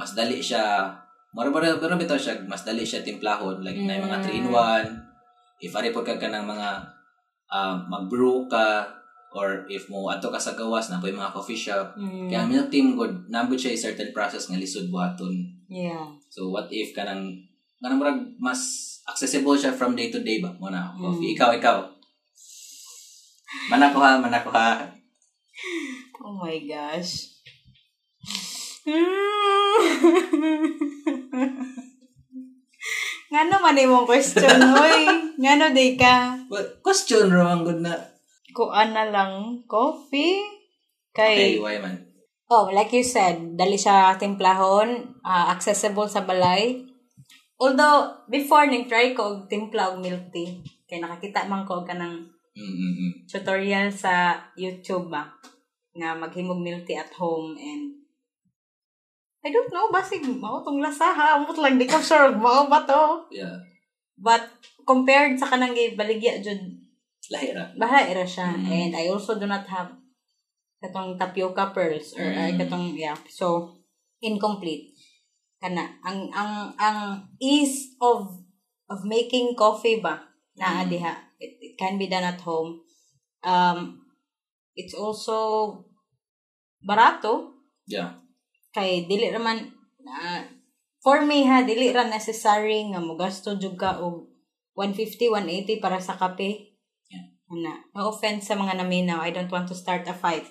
mas 0.00 0.16
dali 0.16 0.40
siya, 0.40 0.96
mara 1.30 1.48
mara 1.48 1.78
mara 1.78 1.94
bitaw 1.94 2.18
siya, 2.18 2.42
mas 2.44 2.62
dali 2.62 2.82
siya 2.82 3.00
timplahon. 3.00 3.62
Like, 3.62 3.78
na 3.78 3.96
yung 3.96 4.06
mga 4.06 4.18
Mm. 4.18 4.24
3-in-1. 4.26 4.84
If 5.60 5.72
ari 5.72 5.90
po 5.90 6.02
ka 6.02 6.16
ka 6.16 6.26
ng 6.26 6.42
mga, 6.42 6.68
ah, 7.48 7.74
mag-brew 7.86 8.48
ka, 8.48 8.86
or 9.30 9.62
if 9.70 9.86
mo 9.86 10.10
ato 10.10 10.26
ka 10.26 10.42
sa 10.42 10.58
gawas, 10.58 10.90
na 10.90 10.98
po 10.98 11.06
mga 11.06 11.30
coffee 11.30 11.54
shop, 11.54 11.94
Mm. 11.94 12.26
kaya 12.26 12.38
ang 12.42 12.50
milk 12.50 12.66
tea 12.66 12.82
mo 12.82 12.96
good, 12.96 13.30
nambot 13.30 13.54
siya 13.54 13.78
certain 13.78 14.10
process 14.10 14.50
nga 14.50 14.58
lisod 14.58 14.90
buhaton. 14.90 15.30
Yeah. 15.70 16.10
So 16.26 16.50
what 16.50 16.66
if 16.74 16.90
kanang 16.90 17.38
kanang 17.78 18.02
murag 18.02 18.18
mas 18.42 18.58
accessible 19.06 19.54
siya 19.54 19.70
from 19.70 19.94
day 19.94 20.10
to 20.10 20.18
day 20.20 20.42
ba 20.42 20.50
mo 20.58 20.66
na 20.66 20.90
coffee. 20.92 21.30
Mm. 21.30 21.34
Ikaw 21.38 21.50
ikaw. 21.56 21.78
Manakuha, 23.70 24.18
manakuha. 24.18 24.68
Oh 26.20 26.36
my 26.36 26.52
gosh. 26.68 27.32
Nga 33.30 33.42
naman 33.46 33.78
imong 33.78 34.06
question, 34.10 34.58
hoy. 34.74 35.06
Nga 35.38 35.52
no, 35.56 35.66
day 35.70 35.94
ka. 35.94 36.34
But 36.50 36.82
question 36.82 37.30
wrong 37.30 37.62
good 37.62 37.78
na. 37.78 37.94
Kuan 38.50 38.90
na 38.90 39.06
lang, 39.06 39.62
coffee. 39.70 40.42
Okay, 41.10 41.58
Kay, 41.58 41.62
why 41.62 41.78
man? 41.78 42.10
oh, 42.50 42.66
like 42.74 42.90
you 42.90 43.06
said, 43.06 43.54
dali 43.54 43.78
siya 43.78 44.18
timplahon, 44.18 45.14
ah, 45.22 45.54
accessible 45.54 46.10
sa 46.10 46.26
balay. 46.26 46.82
Although, 47.62 48.26
before, 48.26 48.66
nag-try 48.66 49.14
ko 49.14 49.22
og 49.22 49.38
timpla 49.46 49.94
og 49.94 50.02
milk 50.02 50.34
tea. 50.34 50.58
Kaya 50.90 51.06
nakakita 51.06 51.46
man 51.46 51.62
ko 51.62 51.86
ka 51.86 51.94
ng 51.94 52.14
Mm-mm. 52.50 53.30
tutorial 53.30 53.94
sa 53.94 54.34
YouTube 54.58 55.06
ba 55.06 55.30
nga 55.94 56.18
maghimog 56.18 56.58
milk 56.58 56.82
tea 56.82 56.98
at 56.98 57.14
home 57.14 57.54
and 57.54 57.99
I 59.40 59.48
don't 59.48 59.72
know, 59.72 59.88
basig 59.88 60.20
mao 60.36 60.60
tong 60.60 60.84
lasa 60.84 61.08
ha. 61.16 61.40
Amot 61.40 61.56
lang 61.56 61.80
di 61.80 61.88
ko 61.88 61.96
sure 61.96 62.28
mao 62.36 62.68
ba 62.68 62.84
to. 62.84 63.24
Yeah. 63.32 63.56
But 64.20 64.44
compared 64.84 65.40
sa 65.40 65.48
kanang 65.48 65.72
baligya 65.96 66.44
jud 66.44 66.60
Lahi 67.30 67.54
ra. 67.56 67.70
bahay 67.78 68.10
ra 68.12 68.26
siya 68.26 68.52
Mm. 68.52 68.66
and 68.68 68.92
I 68.96 69.06
also 69.08 69.38
do 69.38 69.46
not 69.46 69.64
have 69.70 69.94
katong 70.82 71.14
tapioca 71.16 71.70
pearls 71.72 72.12
or 72.18 72.26
ay, 72.26 72.52
Mm. 72.52 72.58
katong 72.60 72.86
yeah. 72.98 73.16
So 73.30 73.78
incomplete. 74.20 74.92
Kana 75.62 75.88
ang 76.04 76.28
ang 76.34 76.74
ang 76.76 76.98
ease 77.40 77.96
of 78.02 78.44
of 78.90 79.06
making 79.06 79.56
coffee 79.56 80.02
ba 80.04 80.20
naa 80.60 80.84
Mm. 80.84 80.90
diha. 80.90 81.14
It, 81.40 81.56
it 81.62 81.72
can 81.80 81.96
be 81.96 82.10
done 82.12 82.26
at 82.28 82.40
home. 82.44 82.82
Um 83.40 84.04
it's 84.76 84.92
also 84.92 85.80
barato 86.84 87.56
Yeah. 87.88 88.19
Kay 88.70 89.06
dili 89.10 89.30
raman 89.30 89.70
na 90.00 90.46
for 91.02 91.22
me 91.26 91.44
ha 91.46 91.62
dili 91.62 91.90
ra 91.90 92.06
necessary 92.06 92.86
nga 92.90 93.00
mogasto 93.02 93.56
jud 93.58 93.74
ka 93.74 93.98
og 94.00 94.28
150 94.78 95.30
180 95.34 95.82
para 95.82 95.98
sa 96.00 96.16
kape. 96.16 96.70
Yeah. 97.10 97.26
na 97.50 97.82
no 97.92 98.14
offense 98.14 98.46
sa 98.46 98.54
mga 98.54 98.78
naminaw 98.78 99.18
I 99.20 99.34
don't 99.34 99.50
want 99.50 99.66
to 99.68 99.76
start 99.76 100.06
a 100.06 100.14
fight. 100.14 100.46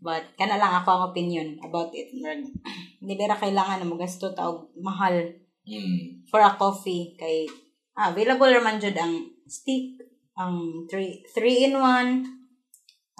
But 0.00 0.38
kana 0.38 0.56
lang 0.56 0.72
ako 0.80 0.88
ang 0.88 1.04
opinion 1.10 1.48
about 1.60 1.90
it. 1.92 2.08
Dili 3.06 3.22
ra 3.26 3.36
kailangan 3.36 3.82
na 3.82 3.90
mogasto 3.90 4.30
ta 4.32 4.48
og 4.48 4.70
mahal 4.78 5.46
Mm. 5.66 6.22
for 6.30 6.38
a 6.38 6.54
coffee. 6.54 7.18
Kay 7.18 7.50
ah, 7.98 8.14
available 8.14 8.46
raman 8.46 8.78
jud 8.78 8.94
ang 8.94 9.34
stick 9.50 9.98
ang 10.38 10.86
3 10.86 11.26
3 11.34 11.66
in 11.66 11.74
1 11.74 12.35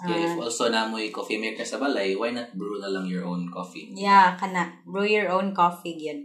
Yeah, 0.05 0.29
if 0.29 0.37
also 0.37 0.69
na 0.69 0.85
mo 0.85 1.01
coffee 1.09 1.41
maker 1.41 1.65
sa 1.65 1.81
balay, 1.81 2.13
why 2.13 2.29
not 2.29 2.53
brew 2.53 2.77
na 2.77 2.85
lang 2.93 3.09
your 3.09 3.25
own 3.25 3.49
coffee? 3.49 3.89
Yeah, 3.97 4.37
kana 4.37 4.85
brew 4.85 5.09
your 5.09 5.33
own 5.33 5.57
coffee 5.57 5.97
gyud. 5.97 6.21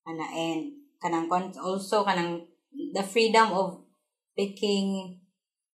Kana 0.00 0.24
and 0.32 0.72
kanang 0.96 1.28
also 1.60 2.08
kanang 2.08 2.48
the 2.72 3.04
freedom 3.04 3.52
of 3.52 3.84
picking 4.32 5.20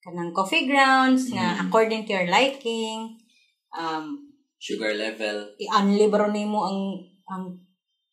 kanang 0.03 0.35
coffee 0.35 0.67
grounds 0.67 1.31
Mm. 1.31 1.71
according 1.71 2.03
to 2.11 2.19
your 2.19 2.27
liking. 2.27 3.23
Um 3.71 4.35
Sugar 4.59 4.91
level. 4.99 5.55
i-unlibro 5.63 6.27
nimo 6.35 6.67
ang 6.67 6.81
ang 7.31 7.45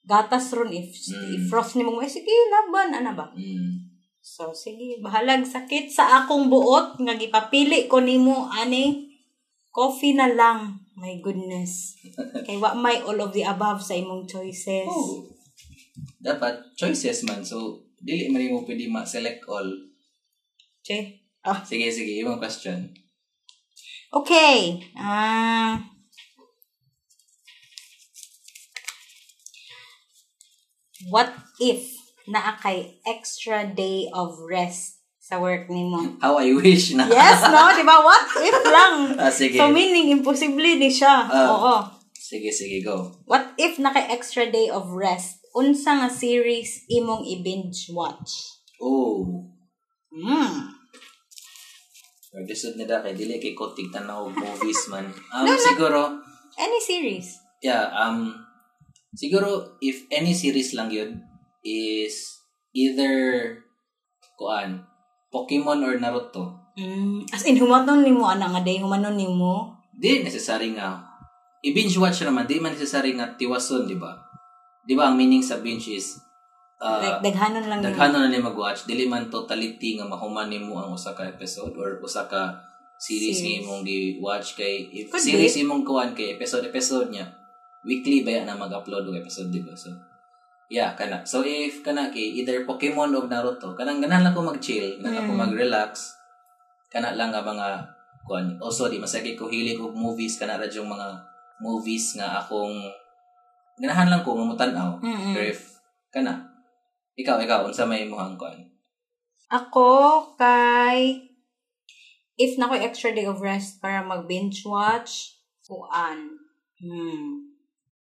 gatas 0.06 0.54
ron 0.54 0.70
if 0.70 0.94
Mm. 0.94 1.34
if 1.34 1.42
frost 1.50 1.74
nimo 1.74 1.98
ay 1.98 2.06
sige 2.06 2.30
laban 2.54 2.94
ana 2.94 3.18
ba. 3.18 3.34
Mm. 3.34 3.90
So 4.22 4.54
sige 4.54 5.02
bahalag 5.02 5.50
sakit 5.50 5.90
sa 5.90 6.22
akong 6.22 6.46
buot 6.54 7.02
nga 7.02 7.18
gipapili 7.18 7.90
ko 7.90 8.06
nimo 8.06 8.54
ani 8.54 9.15
coffee 9.76 10.16
na 10.16 10.32
lang. 10.32 10.80
My 10.96 11.20
goodness. 11.20 12.00
Kay 12.48 12.56
wa 12.56 12.72
may 12.80 13.04
all 13.04 13.20
of 13.20 13.36
the 13.36 13.44
above 13.44 13.84
sa 13.84 14.00
imong 14.00 14.24
choices. 14.24 14.88
Oh. 14.88 15.28
Dapat 16.24 16.80
choices 16.80 17.28
man. 17.28 17.44
So, 17.44 17.84
dili 18.00 18.32
man 18.32 18.48
mo 18.56 18.64
pwede 18.64 18.88
ma-select 18.88 19.44
all. 19.52 19.68
Che. 20.80 21.20
Ah, 21.44 21.60
Sige, 21.68 21.92
sige. 21.92 22.24
Ibang 22.24 22.40
question. 22.40 22.96
okay. 24.16 24.80
Ah. 24.96 25.92
what 31.10 31.30
if 31.60 31.94
naa 32.26 32.58
kay 32.58 32.98
extra 33.06 33.62
day 33.68 34.10
of 34.10 34.42
rest 34.42 34.95
sa 35.26 35.42
work 35.42 35.66
nimo? 35.74 36.22
How 36.22 36.38
I 36.38 36.54
wish 36.54 36.94
na. 36.94 37.10
Yes, 37.10 37.42
no? 37.42 37.66
Di 37.74 37.82
ba? 37.82 37.98
What 37.98 38.30
if 38.38 38.58
lang? 38.78 39.18
ah, 39.18 39.34
sige. 39.34 39.58
So, 39.58 39.74
meaning, 39.74 40.14
imposible 40.14 40.78
ni 40.78 40.86
siya. 40.86 41.26
Ah. 41.26 41.50
Oo. 41.50 41.74
Sige, 42.14 42.54
sige, 42.54 42.86
go. 42.86 43.10
What 43.26 43.58
if 43.58 43.82
naka 43.82 44.06
extra 44.06 44.46
day 44.46 44.70
of 44.70 44.94
rest? 44.94 45.42
Unsa 45.58 45.98
nga 45.98 46.10
series 46.14 46.86
imong 46.86 47.26
i-binge 47.26 47.90
watch? 47.90 48.54
Oh. 48.78 49.50
Hmm. 50.14 50.70
Or 52.30 52.44
disod 52.46 52.78
na 52.78 52.86
da 52.86 53.02
kay 53.02 53.16
dili 53.16 53.40
kay 53.40 53.56
ko 53.56 53.72
tigtanaw 53.74 54.30
og 54.30 54.36
movies 54.36 54.86
man. 54.92 55.10
Um, 55.34 55.48
siguro, 55.50 56.22
Any 56.56 56.80
series? 56.80 57.34
yeah, 57.66 57.90
um, 57.92 58.30
siguro, 59.12 59.74
if 59.82 60.06
any 60.12 60.36
series 60.38 60.76
lang 60.78 60.92
yun, 60.92 61.24
is 61.66 62.36
either, 62.76 63.58
kuan, 64.38 64.86
Pokemon 65.34 65.84
or 65.86 65.96
Naruto. 65.98 66.56
Mm, 66.76 67.26
as 67.32 67.44
in, 67.48 67.56
humanon 67.56 68.04
nimo 68.04 68.28
ana 68.28 68.52
nga 68.52 68.62
day, 68.62 68.80
humanon 68.80 69.16
nimo. 69.16 69.80
Di 69.96 70.24
necessary 70.24 70.76
nga. 70.76 71.00
I-binge 71.66 71.98
watch 71.98 72.22
naman, 72.22 72.46
di 72.46 72.60
man 72.62 72.76
necessary 72.76 73.16
nga 73.16 73.34
tiwason, 73.34 73.88
di 73.88 73.98
ba? 73.98 74.14
Di 74.86 74.94
ba 74.94 75.10
ang 75.10 75.18
meaning 75.18 75.42
sa 75.42 75.64
binge 75.64 75.98
is, 75.98 76.20
uh, 76.78 77.02
like, 77.02 77.32
daghanon 77.32 77.66
lang 77.66 77.80
nimo. 77.82 77.90
Daghano 77.90 78.18
na 78.22 78.30
ni 78.30 78.38
mag-watch, 78.38 78.86
dili 78.86 79.08
man 79.08 79.32
totality 79.32 79.98
nga 79.98 80.06
mahuman 80.06 80.52
nimo 80.52 80.78
ang 80.78 80.94
usa 80.94 81.16
ka 81.18 81.26
episode 81.26 81.74
or 81.80 81.98
usa 82.04 82.28
ka 82.30 82.66
series, 83.00 83.44
nga 83.44 83.54
imong 83.60 83.84
gi-watch 83.84 84.56
kay 84.56 84.88
if 84.92 85.12
Could 85.12 85.24
series 85.24 85.60
imong 85.60 85.84
kuan 85.84 86.16
kay 86.16 86.40
episode 86.40 86.64
episode 86.64 87.12
niya 87.12 87.28
weekly 87.84 88.24
ba 88.24 88.42
yan 88.42 88.48
na 88.48 88.58
mag-upload 88.58 89.12
og 89.12 89.20
episode 89.20 89.52
di 89.52 89.62
ba 89.62 89.76
so 89.76 89.92
yeah 90.70 90.98
kana 90.98 91.22
so 91.26 91.46
if 91.46 91.86
kana 91.86 92.10
kay 92.10 92.42
either 92.42 92.66
Pokemon 92.66 93.14
o 93.14 93.26
Naruto 93.30 93.78
kanang 93.78 94.02
ganan 94.02 94.26
lang 94.26 94.34
ko 94.34 94.42
mag-chill 94.42 94.98
ako 95.02 95.32
Mm. 95.34 95.42
mag-relax 95.46 96.16
kana 96.90 97.14
lang 97.14 97.30
nga 97.30 97.46
mga 97.46 97.86
kuan 98.26 98.58
also 98.58 98.90
di 98.90 98.98
masakit 98.98 99.38
ko 99.38 99.46
hilig 99.46 99.78
og 99.78 99.94
movies 99.94 100.42
kana 100.42 100.58
ra 100.58 100.66
yung 100.66 100.90
mga 100.90 101.08
movies 101.62 102.18
nga 102.18 102.42
akong 102.42 102.82
ganahan 103.78 104.10
lang 104.10 104.26
ko 104.26 104.34
nga 104.34 104.50
mutan-aw 104.50 104.92
Mm-mm. 105.04 105.34
pero 105.38 105.46
if 105.46 105.78
kana 106.10 106.42
ikaw 107.14 107.38
ikaw 107.38 107.64
unsa 107.70 107.86
may 107.86 108.10
imong 108.10 108.36
kuan 108.36 108.76
Ako, 109.46 110.34
kay... 110.42 111.22
If 112.36 112.58
na 112.58 112.68
ko 112.68 112.76
extra 112.76 113.14
day 113.14 113.30
of 113.30 113.40
rest 113.40 113.78
para 113.80 114.02
mag-binge 114.02 114.66
watch, 114.66 115.38
kuan. 115.64 116.36
Hmm. 116.82 117.54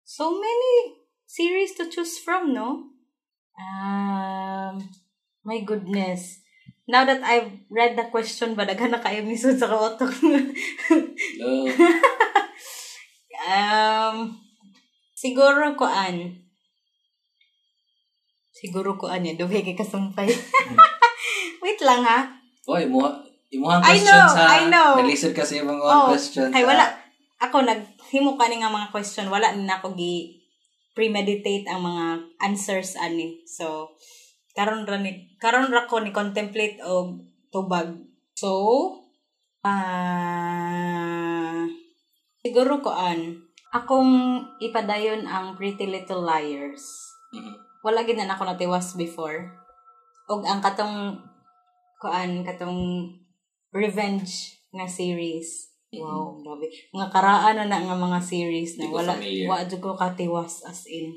So 0.05 0.31
many 0.37 1.00
series 1.31 1.79
to 1.79 1.87
choose 1.87 2.19
from, 2.19 2.51
no? 2.51 2.91
Um, 3.55 4.83
my 5.47 5.63
goodness. 5.63 6.43
Now 6.91 7.07
that 7.07 7.23
I've 7.23 7.55
read 7.71 7.95
the 7.95 8.11
question, 8.11 8.59
ba 8.59 8.67
daghan 8.67 8.91
na 8.91 8.99
kayo 8.99 9.23
misud 9.23 9.55
sa 9.63 9.71
kaotok. 9.71 10.11
Hello. 10.11 11.71
um, 13.47 14.35
siguro 15.15 15.79
kuan. 15.79 16.43
Siguro 18.51 18.99
kuan 18.99 19.23
ya, 19.23 19.39
dugay 19.39 19.63
kay 19.63 19.79
kasumpay. 19.79 20.27
Wait 21.63 21.81
lang 21.87 22.03
ha. 22.03 22.27
Oy, 22.67 22.91
mo 22.91 23.07
imuhang 23.55 23.87
know, 24.03 24.27
ha. 24.35 24.47
I 24.59 24.67
know. 24.67 24.99
Naglisod 24.99 25.31
kasi 25.31 25.63
mga 25.63 25.79
Oh, 25.79 26.11
questions. 26.11 26.51
Ay, 26.51 26.67
ha? 26.67 26.75
wala. 26.75 26.85
Ako, 27.39 27.63
naghimo 27.63 28.35
ka 28.35 28.51
ni 28.51 28.59
nga 28.59 28.69
mga 28.69 28.91
question. 28.91 29.31
Wala 29.31 29.55
na 29.55 29.79
ako 29.79 29.95
gi 29.95 30.40
premeditate 31.01 31.65
ang 31.65 31.81
mga 31.81 32.37
answers 32.45 32.93
ani. 33.01 33.41
So, 33.49 33.97
karon 34.53 34.85
ra 34.85 35.01
ni 35.01 35.33
karon 35.41 35.73
ra 35.73 35.89
ko 35.89 36.05
ni 36.05 36.13
contemplate 36.13 36.77
og 36.85 37.25
tubag. 37.49 38.05
So, 38.37 38.53
ah 39.65 41.65
siguro 42.45 42.85
ko 42.85 42.93
an 42.93 43.49
akong 43.73 44.45
ipadayon 44.61 45.25
ang 45.25 45.57
Pretty 45.57 45.89
Little 45.89 46.21
Liars. 46.21 46.85
Mhm. 47.33 47.57
Wala 47.81 48.05
gid 48.05 48.21
na 48.21 48.29
ako 48.29 48.45
natiwas 48.45 48.93
before. 48.93 49.57
Og 50.29 50.45
ang 50.45 50.61
katong 50.61 51.17
kuan 51.97 52.45
katong 52.45 53.09
revenge 53.73 54.61
nga 54.77 54.85
series. 54.85 55.70
Wow, 55.93 56.39
grabe. 56.39 56.71
Mga 56.89 57.09
karaan 57.11 57.55
na 57.57 57.65
na 57.67 57.83
nga 57.83 57.99
mga 57.99 58.23
series 58.23 58.79
na 58.79 58.87
wala 58.87 59.19
wa 59.19 59.59
jud 59.67 59.83
ko 59.83 59.99
katiwas 59.99 60.63
as 60.63 60.87
in. 60.87 61.11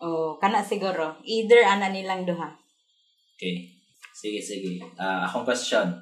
Oh, 0.00 0.40
kana 0.40 0.64
siguro. 0.64 1.20
Either 1.22 1.60
ana 1.60 1.92
nilang 1.92 2.24
duha. 2.24 2.48
Okay. 3.36 3.68
Sige, 4.10 4.40
sige. 4.40 4.80
Ah, 4.96 5.24
akong 5.24 5.44
question. 5.44 5.92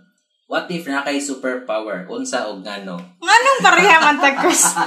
what 0.45 0.69
if 0.69 0.85
na 0.85 1.01
kay 1.01 1.17
superpower 1.17 2.05
unsa 2.07 2.45
og 2.45 2.61
ngano 2.61 2.93
Anong 3.19 3.61
pareha 3.65 4.05
man 4.05 4.21
tag 4.21 4.37
question? 4.37 4.85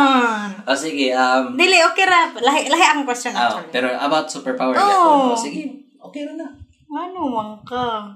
o 0.64 0.72
sige 0.72 1.12
um 1.12 1.52
Dili, 1.52 1.76
okay 1.84 2.08
ra. 2.08 2.32
Lahi, 2.32 2.66
lahi 2.66 2.84
ang 2.88 3.04
question 3.04 3.36
actually. 3.36 3.68
pero 3.68 3.92
about 3.92 4.26
superpower 4.26 4.72
Oh. 4.72 4.80
gyapon. 4.80 5.20
O, 5.28 5.36
sige 5.36 5.62
okay 6.00 6.24
ra 6.24 6.32
na 6.34 6.48
Ano 6.88 7.28
man 7.28 7.60
ka? 7.62 8.08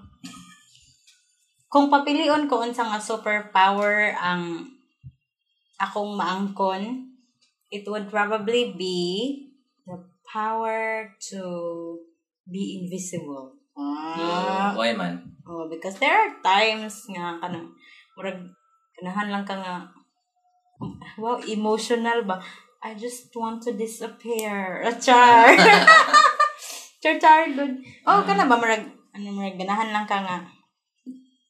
Kung 1.73 1.88
papilion 1.88 2.45
ko 2.52 2.61
unsa 2.61 2.85
nga 2.85 3.00
superpower 3.00 4.12
ang 4.21 4.69
akong 5.81 6.21
maangkon, 6.21 7.09
it 7.73 7.88
would 7.88 8.12
probably 8.12 8.76
be 8.76 9.00
the 9.88 9.97
power 10.29 11.09
to 11.33 11.41
be 12.45 12.85
invisible. 12.85 13.57
Ah. 13.73 14.76
Why 14.76 14.93
man? 14.93 15.25
Oh, 15.49 15.64
because 15.73 15.97
there 15.97 16.12
are 16.12 16.37
times 16.45 17.09
nga 17.09 17.41
kanang 17.41 17.73
murag 18.21 18.52
kanahan 19.00 19.33
lang 19.33 19.49
ka 19.49 19.57
nga 19.57 19.88
wow, 21.17 21.41
emotional 21.49 22.29
ba? 22.29 22.37
I 22.85 22.93
just 23.00 23.33
want 23.33 23.64
to 23.64 23.73
disappear. 23.73 24.85
A 24.85 24.93
char. 25.05 25.57
char 27.02 27.17
char 27.17 27.49
good. 27.49 27.81
Oh, 28.05 28.21
kana 28.29 28.45
ba 28.45 28.61
murag 28.61 28.85
ano 29.17 29.29
murag 29.33 29.57
ganahan 29.57 29.88
lang 29.88 30.05
ka 30.05 30.21
nga 30.21 30.45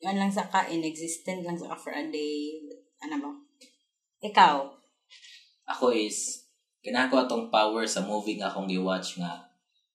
yan 0.02 0.18
lang 0.18 0.28
sa 0.28 0.50
ka 0.50 0.66
inexistent 0.66 1.46
lang 1.46 1.54
sa 1.54 1.70
ka 1.72 1.76
for 1.78 1.94
a 1.94 2.02
day. 2.10 2.58
Ano 3.00 3.22
ba? 3.22 3.30
Ikaw. 4.20 4.54
Ako 5.70 5.94
is 5.94 6.42
kinako 6.82 7.22
atong 7.22 7.46
power 7.48 7.86
sa 7.86 8.02
movie 8.02 8.34
nga 8.34 8.50
akong 8.50 8.66
gi-watch 8.66 9.22
nga 9.22 9.46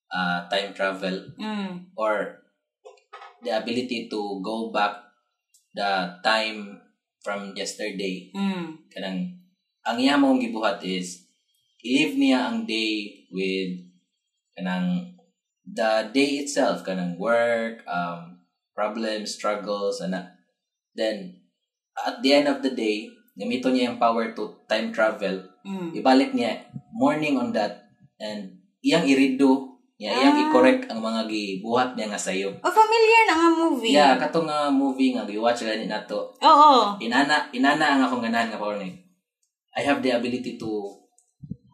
ah, 0.08 0.48
time 0.48 0.72
travel 0.72 1.36
Mm. 1.36 1.92
or 2.00 2.40
the 3.44 3.52
ability 3.52 4.08
to 4.08 4.40
go 4.40 4.72
back 4.72 4.96
the 5.76 6.16
time 6.24 6.80
from 7.20 7.52
yesterday 7.52 8.32
Mm. 8.32 8.80
kanang 8.88 9.36
ang 9.84 10.00
iya 10.00 10.16
mong 10.16 10.40
gibuhat 10.40 10.80
is 10.80 11.28
i-live 11.84 12.16
niya 12.16 12.48
ang 12.48 12.64
day 12.64 13.28
with 13.28 13.84
kanang 14.56 15.12
the 15.68 16.08
day 16.16 16.40
itself 16.40 16.88
kanang 16.88 17.20
work 17.20 17.84
um 17.84 18.37
problems 18.78 19.34
struggles 19.34 19.98
ana 20.00 20.22
then 20.94 21.34
at 21.98 22.22
the 22.22 22.30
end 22.32 22.46
of 22.46 22.62
the 22.62 22.70
day 22.72 23.10
gamito 23.34 23.70
niya 23.70 23.90
yung 23.90 23.98
power 23.98 24.30
to 24.32 24.54
time 24.70 24.94
travel 24.94 25.42
Mm. 25.68 25.92
ibalik 26.00 26.32
niya 26.32 26.64
morning 26.96 27.36
on 27.36 27.52
that 27.52 27.92
and 28.24 28.56
iyang 28.80 29.04
irido 29.04 29.68
niya 30.00 30.16
iyang 30.16 30.38
Ah. 30.38 30.42
i-correct 30.48 30.88
ang 30.88 31.04
mga 31.04 31.28
gibuhat 31.28 31.92
niya 31.92 32.08
nga 32.08 32.16
sayo 32.18 32.56
Oh, 32.64 32.72
familiar 32.72 33.28
na 33.28 33.36
nga 33.36 33.50
movie. 33.52 33.92
yeah 33.92 34.16
kato 34.16 34.48
nga 34.48 34.72
movie 34.72 35.12
nga 35.12 35.28
gi-watch 35.28 35.68
gani 35.68 35.92
nato 35.92 36.32
Oo. 36.40 36.96
inana 37.04 37.52
inana 37.52 37.98
ang 37.98 38.02
akong 38.06 38.24
ganahan 38.24 38.48
nga 38.48 38.56
power 38.56 38.80
ni 38.80 38.96
I 39.76 39.84
have 39.84 40.00
the 40.00 40.16
ability 40.16 40.56
to 40.56 40.72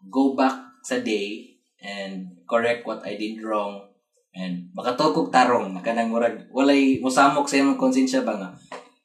go 0.09 0.33
back 0.33 0.57
sa 0.81 0.97
day 0.99 1.53
and 1.79 2.41
correct 2.43 2.81
what 2.83 3.05
I 3.05 3.13
did 3.13 3.39
wrong 3.39 3.92
and 4.33 4.65
makatugog 4.73 5.29
tarong 5.29 5.69
na 5.73 5.81
kanang 5.81 6.09
murag 6.09 6.49
walay 6.49 6.97
musamok 6.97 7.45
sa 7.45 7.61
imong 7.61 7.77
konsensya 7.77 8.25
ba 8.25 8.33
nga 8.33 8.49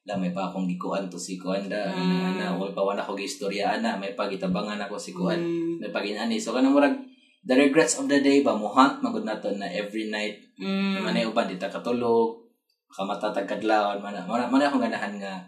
la 0.09 0.17
may 0.17 0.33
pa 0.33 0.49
akong 0.49 0.65
gikuan 0.65 1.05
to 1.13 1.21
si 1.21 1.37
Kuanda 1.37 1.93
Mm. 1.93 2.41
ana 2.41 2.57
wala 2.57 2.73
pa 2.73 2.81
wala 2.81 3.05
ko 3.05 3.13
gistorya 3.13 3.77
ana 3.77 4.01
may 4.01 4.17
pagitabangan 4.17 4.81
ako 4.81 4.97
si 4.97 5.13
Kuan 5.13 5.37
Mm. 5.37 5.85
may 5.85 5.93
paginani 5.93 6.41
so 6.41 6.57
kanang 6.57 6.73
murag 6.73 6.97
the 7.45 7.53
regrets 7.53 8.01
of 8.01 8.09
the 8.09 8.25
day 8.25 8.41
ba 8.41 8.57
muhant 8.57 9.05
magud 9.05 9.29
nato 9.29 9.53
na 9.53 9.69
every 9.69 10.09
night 10.09 10.41
Mm. 10.57 11.05
manay 11.05 11.29
uban 11.29 11.45
di 11.45 11.61
ta 11.61 11.69
katulog 11.69 12.41
kamatatag 12.89 13.45
kadlawon 13.45 14.01
man 14.01 14.17
man 14.25 14.49
man 14.49 14.65
akong 14.65 14.81
ganahan 14.81 15.13
nga 15.21 15.45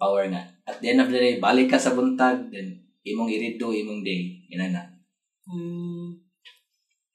power 0.00 0.24
nga 0.32 0.40
at 0.64 0.80
the 0.80 0.88
end 0.88 1.04
of 1.04 1.12
the 1.12 1.20
day 1.20 1.36
balik 1.36 1.68
ka 1.68 1.76
sa 1.76 1.92
buntag 1.92 2.48
then 2.48 2.72
imong 3.04 3.28
irido 3.28 3.68
imong 3.68 4.00
day 4.00 4.32
inana 4.48 4.80
Mm. 5.44 6.24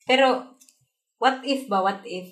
Pero, 0.06 0.49
what 1.20 1.44
if 1.44 1.68
ba, 1.68 1.80
what 1.80 2.02
if, 2.04 2.32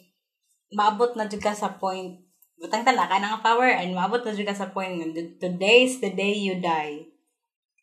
maabot 0.69 1.13
na 1.13 1.25
jud 1.25 1.39
ka 1.39 1.51
sa 1.51 1.75
point, 1.75 2.17
butang 2.55 2.81
tala 2.81 3.05
ka 3.05 3.19
na 3.19 3.31
nga 3.31 3.45
power, 3.45 3.67
and 3.69 3.91
maabot 3.91 4.19
na 4.21 4.31
jud 4.31 4.43
ka 4.43 4.55
sa 4.55 4.67
point, 4.67 4.95
nga, 4.95 5.07
the- 5.09 5.35
today 5.37 5.83
is 5.83 5.99
the 5.99 6.11
day 6.11 6.33
you 6.33 6.57
die. 6.57 7.03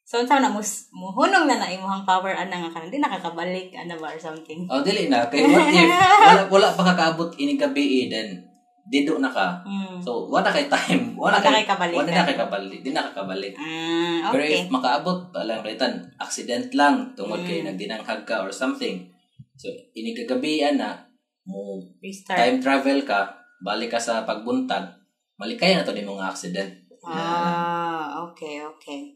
So, 0.05 0.21
unsa 0.21 0.37
na, 0.37 0.49
mus, 0.49 0.93
muhunong 0.93 1.45
na 1.45 1.57
na 1.57 1.69
imuhang 1.71 2.05
power, 2.05 2.29
ana 2.31 2.53
nga 2.59 2.71
ka, 2.71 2.83
hindi 2.83 2.99
nakakabalik, 2.99 3.73
ana 3.73 3.97
ba, 3.97 4.11
or 4.11 4.21
something. 4.21 4.69
oh 4.69 4.81
dili 4.81 5.09
na 5.09 5.25
kay 5.27 5.41
what 5.43 5.65
if 5.67 5.89
wala 6.29 6.43
wala 6.51 6.69
pa 6.71 6.83
kakaabot 6.85 7.33
ini 7.35 7.57
gabi 7.57 8.09
then 8.09 8.37
dido 8.85 9.17
na 9.17 9.29
ka 9.29 9.65
Mm. 9.65 9.97
so 9.97 10.29
wala 10.29 10.53
kay 10.53 10.69
time 10.69 11.13
wala 11.17 11.41
Wala 11.41 11.41
kay 11.41 11.53
kay 11.59 11.67
kabalik. 11.67 11.97
wala 11.97 12.11
na 12.11 12.21
kay 12.23 12.37
kabalik 12.37 12.81
di 12.81 12.93
na 12.93 13.01
kakabalik 13.03 13.57
Ah, 13.57 14.29
pero 14.29 14.45
okay. 14.45 14.61
if 14.61 14.69
makaabot 14.69 15.33
alam 15.33 15.65
kaitan 15.65 15.93
accident 16.19 16.69
lang 16.77 17.17
tungod 17.17 17.41
kay 17.43 17.65
Mm. 17.65 17.73
nagdinanghag 17.73 18.29
ka 18.29 18.45
or 18.45 18.53
something 18.53 19.09
so 19.55 19.71
ini 19.95 20.15
kagabi 20.15 20.63
na 20.75 21.07
mo 21.45 21.79
Restart. 22.01 22.41
time 22.41 22.59
travel 22.59 22.99
ka, 23.05 23.37
balik 23.61 23.93
ka 23.93 24.01
sa 24.01 24.25
pagbuntag, 24.25 24.97
malikaya 25.37 25.81
na 25.81 25.87
to 25.87 25.93
ni 25.93 26.05
mga 26.05 26.29
accident. 26.29 26.73
Ah, 27.05 28.25
okay, 28.25 28.65
okay. 28.65 29.13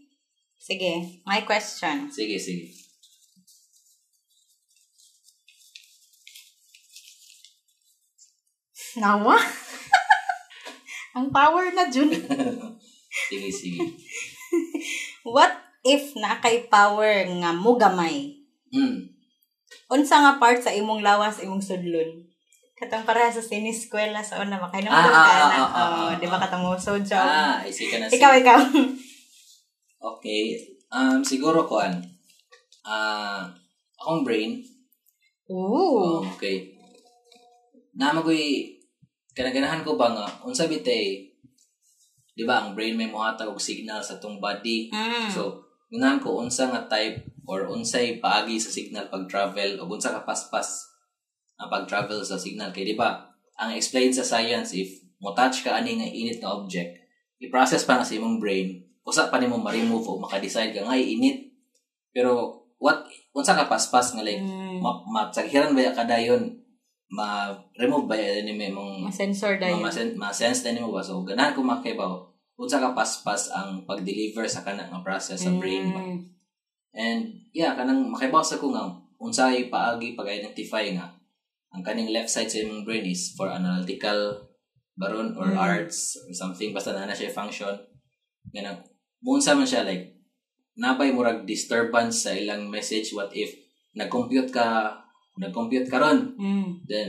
Sige, 0.60 1.24
my 1.24 1.40
question. 1.48 2.12
Sige, 2.12 2.36
sige. 2.36 2.68
Nawa? 8.98 9.38
Ang 11.16 11.30
power 11.32 11.70
na, 11.72 11.88
Jun. 11.88 12.10
sige, 13.30 13.48
sige. 13.48 13.80
What 15.34 15.54
if 15.86 16.12
na 16.18 16.42
kay 16.42 16.66
power 16.68 17.24
nga 17.40 17.50
mo 17.54 17.78
gamay? 17.78 18.36
Hmm. 18.68 19.17
Unsa 19.88 20.20
nga 20.20 20.36
part 20.36 20.60
sa 20.60 20.70
imong 20.70 21.00
lawas 21.00 21.40
imong 21.40 21.60
sudlon? 21.60 22.24
Katong 22.74 23.02
para 23.02 23.26
sa 23.26 23.42
siniskwela 23.42 24.22
sa 24.22 24.38
una 24.38 24.54
makay 24.54 24.86
naman 24.86 25.02
Ah, 25.02 25.10
ka 25.10 25.18
ah, 25.18 25.24
na. 25.26 25.34
ah, 25.34 25.50
ah, 25.50 25.66
Oh, 25.66 26.08
ah, 26.08 26.12
di 26.14 26.26
ba 26.26 26.38
ah. 26.38 26.42
katong 26.46 26.78
sud 26.78 27.02
siya? 27.02 27.18
Ah, 27.18 27.56
isi 27.66 27.90
ka 27.90 27.98
na 27.98 28.06
ikaw, 28.06 28.32
ikaw. 28.38 28.58
Okay. 29.98 30.62
Um, 30.88 31.20
siguro 31.20 31.66
ko 31.66 31.82
an. 31.82 31.98
Ah, 32.86 33.50
akong 33.98 34.22
brain. 34.22 34.62
Ooh. 35.50 36.22
Oh, 36.22 36.22
okay. 36.22 36.70
Namagoy 37.92 38.70
kanaganahan 39.34 39.82
ko 39.82 39.94
ba 39.94 40.10
nga 40.14 40.26
unsa 40.42 40.66
bitay 40.66 41.22
di 42.34 42.42
ba 42.42 42.62
ang 42.62 42.74
brain 42.74 42.94
may 42.94 43.06
mohatag 43.06 43.46
og 43.46 43.58
signal 43.58 43.98
sa 43.98 44.18
tong 44.18 44.38
body 44.38 44.90
Mm. 44.90 45.26
So, 45.30 45.62
ganahan 45.90 46.18
ko 46.18 46.38
unsa 46.38 46.70
nga 46.70 46.86
type 46.86 47.22
or 47.48 47.64
unsay 47.66 48.20
paagi 48.20 48.56
sa 48.56 48.68
signal 48.68 49.08
pag 49.08 49.24
travel 49.24 49.80
o 49.80 49.88
unsa 49.88 50.12
ka 50.12 50.22
paspas 50.22 50.84
ang 51.56 51.66
pag 51.66 51.84
travel 51.84 52.20
sa 52.20 52.36
signal 52.36 52.68
kay 52.70 52.84
di 52.84 52.92
ba 52.92 53.24
ang 53.56 53.72
explain 53.72 54.12
sa 54.12 54.22
science 54.22 54.70
if 54.72 54.86
mo 55.16 55.32
touch 55.32 55.64
ka 55.64 55.74
ani 55.74 55.96
nga 55.96 56.06
init 56.06 56.38
nga 56.38 56.52
object 56.52 57.00
i-process 57.38 57.82
pa 57.82 57.96
na 57.96 58.04
sa 58.04 58.14
imong 58.14 58.36
brain 58.36 58.78
usa 59.02 59.26
pa 59.26 59.40
nimo 59.40 59.56
ma-remove 59.56 60.04
o 60.06 60.20
maka-decide 60.20 60.70
ka 60.70 60.84
nga 60.84 60.94
init 60.94 61.48
pero 62.08 62.52
what 62.76 63.02
unsa 63.32 63.54
ka 63.54 63.64
paspas 63.64 64.12
nga 64.12 64.22
like 64.22 64.38
Mm. 64.38 64.78
ma 64.78 64.94
matsaghiran 65.02 65.72
ba 65.72 65.82
ya 65.82 65.92
kadayon 65.92 66.54
ma-remove 67.08 68.04
ba 68.04 68.14
ya 68.14 68.44
ni 68.44 68.52
may 68.52 68.68
mong 68.68 69.02
Ma-sensor 69.02 69.56
dayon. 69.56 69.80
ma 69.80 69.88
ma- 69.88 70.28
ma-sense 70.28 70.62
na 70.62 70.70
nimo 70.70 70.92
ba 70.92 71.00
so 71.00 71.24
ganahan 71.24 71.50
ko 71.50 71.64
makibaw 71.64 72.20
unsa 72.54 72.78
ka 72.78 72.92
paspas 72.92 73.48
ang 73.50 73.82
pag-deliver 73.82 74.44
sa 74.44 74.60
kana 74.60 74.84
nga 74.84 75.00
process 75.00 75.40
sa 75.40 75.50
brain 75.52 75.90
ba 75.90 75.98
Mm. 75.98 76.20
And 76.94 77.28
yeah 77.52 77.76
kanang 77.76 78.08
makibaw 78.08 78.40
sa 78.40 78.56
ko 78.56 78.72
nga 78.72 78.84
unsay 79.18 79.66
paagi 79.66 80.14
pag-identify 80.14 80.88
nga 80.94 81.10
ang 81.68 81.84
kaning 81.84 82.08
left 82.08 82.32
side 82.32 82.48
sa 82.48 82.64
imong 82.64 82.86
brain 82.86 83.04
is 83.04 83.34
for 83.36 83.50
analytical 83.52 84.40
baron 84.98 85.36
or 85.36 85.52
Mm. 85.52 85.58
arts 85.60 86.16
or 86.16 86.32
something. 86.34 86.72
Basta 86.74 86.90
na 86.90 87.06
na 87.06 87.14
siya 87.14 87.30
function. 87.30 87.70
Ganang 88.50 88.82
unsa 89.22 89.52
man 89.54 89.68
siya 89.68 89.84
like 89.84 90.16
napay 90.74 91.12
murag 91.12 91.44
disturbance 91.44 92.24
sa 92.26 92.32
ilang 92.34 92.66
message. 92.72 93.12
What 93.14 93.30
if 93.36 93.52
nag-compute 93.94 94.50
ka 94.50 94.96
nag-compute 95.38 95.86
ka 95.86 95.98
ron? 96.02 96.34
Mm. 96.34 96.82
then 96.88 97.08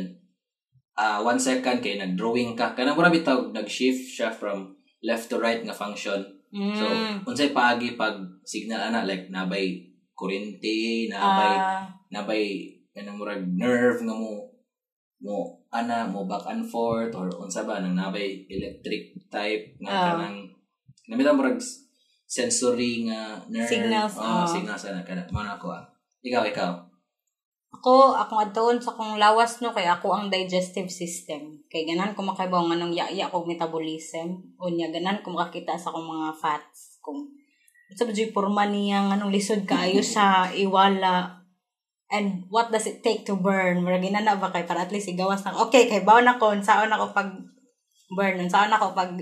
uh, 0.99 1.23
one 1.23 1.39
second 1.39 1.79
kay 1.81 1.95
nag-drawing 1.97 2.53
ka. 2.53 2.75
Kanang 2.77 2.93
mura 2.99 3.09
bitaw 3.09 3.49
nag-shift 3.49 4.19
siya 4.19 4.29
from 4.29 4.75
left 5.01 5.31
to 5.31 5.39
right 5.39 5.63
nga 5.63 5.73
function 5.73 6.19
so 6.49 6.85
Mm. 6.85 7.21
unsay 7.23 7.53
paagi 7.53 7.93
pag 7.93 8.17
signal 8.41 8.81
ana 8.81 9.05
like 9.05 9.29
nabay 9.29 9.85
kuryente 10.17 11.05
nabay 11.07 11.53
Ah, 11.53 11.85
nabay 12.09 12.73
kanang 12.89 13.21
murag 13.21 13.45
nerve 13.45 14.01
nga 14.01 14.11
mo 14.11 14.49
mo 15.21 15.35
ana 15.69 16.09
mo 16.09 16.25
back 16.25 16.49
and 16.49 16.65
forth 16.65 17.13
or 17.13 17.29
unsa 17.37 17.63
ba 17.63 17.77
nang 17.79 17.93
nabay 17.93 18.49
electric 18.49 19.13
type 19.29 19.77
nga 19.79 19.93
Ah. 19.93 20.05
kanang 20.17 20.49
namita 21.05 21.31
murag 21.31 21.61
sensory 22.25 23.05
nga 23.05 23.37
nerve 23.47 23.69
Signals, 23.69 24.17
oh, 24.17 24.41
ah. 24.41 24.45
signals 24.45 24.83
ana 24.85 25.01
kana 25.01 25.21
mo 25.29 25.41
na 25.41 25.53
ako 25.53 25.69
ah. 25.69 25.85
ikaw 26.21 26.41
ikaw 26.43 26.71
Ako, 27.69 28.17
akong 28.17 28.41
adtoon 28.49 28.77
sa 28.81 28.97
kong 28.97 29.21
lawas 29.21 29.61
no, 29.61 29.69
kay 29.69 29.85
ako 29.85 30.09
ang 30.09 30.25
digestive 30.33 30.89
system. 30.89 31.61
Kay 31.69 31.85
ganan 31.85 32.17
ko 32.17 32.25
makaibaw 32.25 32.65
nga 32.65 32.77
nung 32.77 32.91
yaya 32.91 33.29
kong 33.29 33.45
metabolism. 33.45 34.41
O 34.57 34.73
niya, 34.73 34.89
ganan 34.89 35.21
ko 35.21 35.37
makakita 35.37 35.77
sa 35.77 35.93
akong 35.93 36.09
mga 36.09 36.29
fats. 36.33 36.97
Kung 36.99 37.29
sa 37.93 38.05
so, 38.05 38.25
porma 38.33 38.69
niya 38.69 39.09
nga 39.09 39.17
nung 39.17 39.33
lisod 39.33 39.65
kaayo 39.65 40.01
sa 40.05 40.49
iwala 40.53 41.41
and 42.09 42.45
what 42.49 42.73
does 42.73 42.89
it 42.89 43.01
take 43.05 43.25
to 43.25 43.37
burn? 43.37 43.81
Mura 43.85 44.01
ginana 44.01 44.37
ba 44.37 44.49
kay 44.53 44.65
para 44.65 44.85
at 44.85 44.93
least 44.93 45.09
igawas 45.09 45.45
na 45.45 45.57
okay 45.57 45.85
kay 45.85 46.01
baon 46.01 46.25
ako 46.25 46.57
saon 46.61 46.89
ako 46.89 47.13
pag 47.13 47.29
burn 48.13 48.49
saon 48.49 48.73
ako 48.73 48.93
pag 48.97 49.13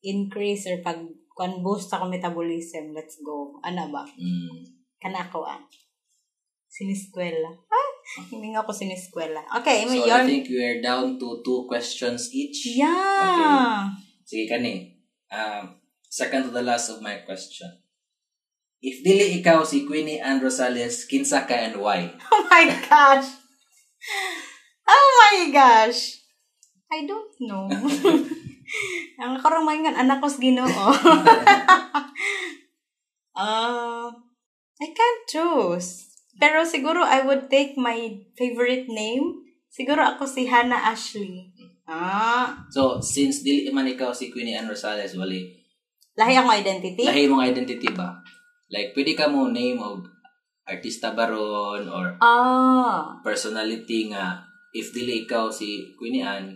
increase 0.00 0.64
or 0.68 0.80
pag 0.80 1.00
kung 1.36 1.64
boost 1.64 1.92
ako 1.92 2.08
metabolism 2.08 2.92
let's 2.96 3.20
go 3.24 3.56
ana 3.64 3.88
ba 3.88 4.04
Mm. 4.16 4.64
kana 5.00 5.24
ako 5.28 5.44
ah 5.44 5.60
siniskwela 6.68 7.48
hindi 8.30 8.54
nga 8.54 8.66
ako 8.66 8.72
siniskwela. 8.74 9.42
Okay 9.62 9.86
So, 9.86 9.94
so, 9.94 10.10
I 10.10 10.26
think 10.26 10.50
we 10.50 10.58
are 10.62 10.82
down 10.82 11.18
to 11.18 11.42
two 11.46 11.66
questions 11.70 12.30
each. 12.34 12.74
yeah. 12.74 13.90
Sige, 14.26 14.50
kani. 14.50 14.98
Um, 15.30 15.78
second 16.10 16.50
to 16.50 16.50
the 16.50 16.62
last 16.62 16.90
of 16.90 17.02
my 17.02 17.22
question. 17.22 17.70
If 18.80 19.04
dili 19.04 19.38
ikaw 19.38 19.60
si 19.62 19.84
Queenie 19.84 20.18
Ann 20.18 20.40
Rosales, 20.40 21.04
kinsa 21.04 21.44
ka 21.44 21.52
and 21.52 21.76
why? 21.78 22.08
oh 22.32 22.42
my 22.48 22.64
gosh. 22.88 23.28
Oh 24.88 25.08
my 25.20 25.52
gosh. 25.52 26.18
I 26.90 27.06
don't 27.06 27.34
know. 27.44 27.70
Ang 29.22 29.38
karong 29.38 29.66
maingan 29.66 29.94
anak 29.94 30.18
ko 30.18 30.26
sa 30.26 30.40
Ginoo. 30.42 30.66
Uh, 33.40 34.10
I 34.80 34.86
can't 34.90 35.22
choose 35.30 36.09
pero 36.40 36.64
siguro 36.64 37.04
I 37.04 37.22
would 37.22 37.52
take 37.52 37.76
my 37.76 38.24
favorite 38.34 38.88
name 38.88 39.44
siguro 39.68 40.02
ako 40.02 40.24
si 40.24 40.48
Hannah 40.48 40.90
Ashley 40.90 41.52
ah 41.84 42.64
So, 42.70 43.02
since 43.02 43.42
dili 43.42 43.68
man 43.70 43.84
ikaw 43.84 44.14
si 44.14 44.30
Queenie 44.30 44.54
Ann 44.54 44.70
Rosales, 44.70 45.18
wali, 45.18 45.42
lahi 46.14 46.38
akong 46.38 46.54
identity 46.54 47.02
lahi 47.02 47.26
mong 47.26 47.42
identity 47.42 47.90
ba? 47.90 48.14
Like, 48.70 48.94
pwede 48.94 49.18
ka 49.18 49.26
mo 49.26 49.50
name 49.50 49.82
of 49.82 50.06
artista 50.64 51.10
baron 51.12 51.90
or 51.90 52.14
ah 52.22 53.18
personality 53.26 54.06
nga 54.14 54.38
if 54.70 54.94
dili 54.94 55.26
ikaw 55.26 55.50
si 55.50 55.90
Queenie 55.98 56.22
Ann, 56.22 56.54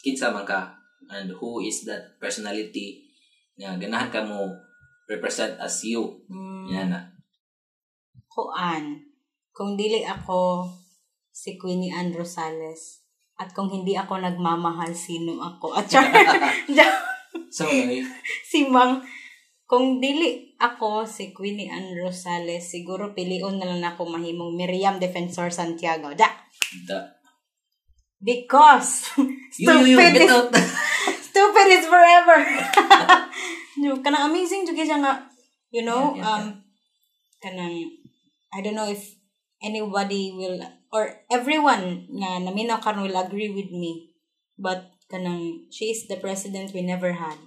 kinsa 0.00 0.32
man 0.32 0.48
ka? 0.48 0.72
And 1.12 1.28
who 1.36 1.60
is 1.60 1.84
that 1.84 2.16
personality 2.16 3.04
nga 3.60 3.76
ganahan 3.76 4.08
ka 4.08 4.24
mo 4.24 4.48
represent 5.04 5.60
as 5.60 5.84
you? 5.84 6.24
mm, 6.32 6.72
Yan 6.72 6.88
na. 6.88 7.00
kuan 8.32 9.11
kung 9.52 9.76
dili 9.76 10.02
ako 10.02 10.68
si 11.32 11.60
Queenie 11.60 11.92
Ann 11.92 12.12
Rosales 12.12 13.04
at 13.40 13.52
kung 13.56 13.68
hindi 13.72 13.96
ako 13.96 14.20
nagmamahal 14.20 14.92
sino 14.96 15.40
ako? 15.40 15.76
At 15.76 15.88
char 15.88 16.08
So, 17.52 17.68
ano 17.68 18.08
si 18.48 18.68
Mang 18.68 19.04
kung 19.68 20.00
dili 20.00 20.52
ako 20.60 21.08
si 21.08 21.32
Queenie 21.32 21.68
Ann 21.72 21.96
Rosales 21.96 22.68
siguro 22.68 23.16
pilion 23.16 23.56
na 23.56 23.68
lang 23.68 23.84
ako 23.84 24.08
mahimong 24.08 24.52
Miriam 24.52 25.00
Defensor 25.00 25.48
Santiago. 25.48 26.12
Da! 26.12 26.28
Da, 26.88 27.22
because 28.22 29.10
stupid 29.56 29.98
get 29.98 30.22
is, 30.22 30.30
out. 30.30 30.54
stupid 31.28 31.66
is 31.68 31.84
forever. 31.90 32.38
Kanang 34.00 34.30
amazing 34.30 34.62
jud 34.62 34.78
siya 34.78 35.02
nga 35.02 35.26
you 35.74 35.82
know 35.82 36.14
Yeah, 36.14 36.22
yeah, 36.22 36.30
um 36.38 36.44
kanang 37.42 37.76
I 38.54 38.62
don't 38.62 38.78
know 38.78 38.86
if 38.86 39.18
anybody 39.62 40.34
will 40.34 40.60
or 40.92 41.22
everyone 41.30 42.10
nga 42.10 42.42
naminaw 42.42 42.82
karon 42.82 43.06
will 43.06 43.16
agree 43.16 43.48
with 43.48 43.70
me. 43.70 44.12
But 44.58 44.92
kanang 45.08 45.70
she 45.72 45.94
is 45.94 46.10
the 46.10 46.18
president 46.18 46.74
we 46.74 46.82
never 46.82 47.14
had. 47.16 47.38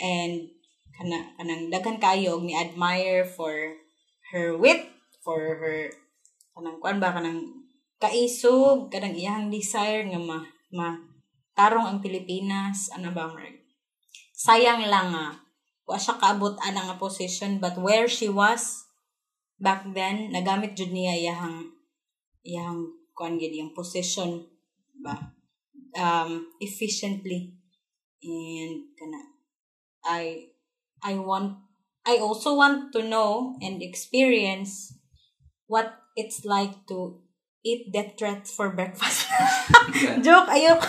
And 0.00 0.54
kana 0.94 1.34
kanang 1.36 1.68
daghan 1.68 1.98
kayo 1.98 2.38
ni 2.40 2.54
admire 2.54 3.26
for 3.26 3.52
her 4.30 4.54
wit 4.56 4.86
for 5.20 5.58
her 5.58 5.90
kanang 6.54 6.78
kuan 6.78 7.02
ba 7.02 7.10
kanang 7.10 7.66
kaisog 7.98 8.88
kanang 8.94 9.18
iyang 9.18 9.50
desire 9.50 10.06
nga 10.06 10.20
ma, 10.22 10.38
ma 10.70 10.94
tarong 11.58 11.86
ang 11.86 11.98
Pilipinas 11.98 12.94
ano 12.94 13.10
ba 13.10 13.30
sayang 14.34 14.86
lang 14.86 15.14
nga 15.14 15.38
wa 15.84 15.98
siya 15.98 16.18
kaabot 16.18 16.58
ana 16.62 16.90
nga 16.90 16.96
position 16.98 17.58
but 17.58 17.78
where 17.78 18.06
she 18.06 18.30
was 18.30 18.83
back 19.64 19.88
then 19.96 20.28
nagamit 20.28 20.76
jud 20.76 20.92
niya 20.92 21.16
iyang 21.16 21.72
iyang 22.44 22.84
kuan 23.16 23.40
gid 23.40 23.56
yung 23.56 23.72
position 23.72 24.44
ba 25.00 25.32
um 25.96 26.52
efficiently 26.60 27.56
and 28.20 28.92
kana 29.00 29.20
I 30.04 30.52
I 31.00 31.16
want 31.16 31.64
I 32.04 32.20
also 32.20 32.52
want 32.52 32.92
to 32.92 33.00
know 33.00 33.56
and 33.64 33.80
experience 33.80 34.92
what 35.64 35.96
it's 36.12 36.44
like 36.44 36.84
to 36.92 37.24
eat 37.64 37.88
death 37.88 38.20
threats 38.20 38.52
for 38.52 38.76
breakfast. 38.76 39.24
Joke, 40.24 40.52
ayok. 40.52 40.84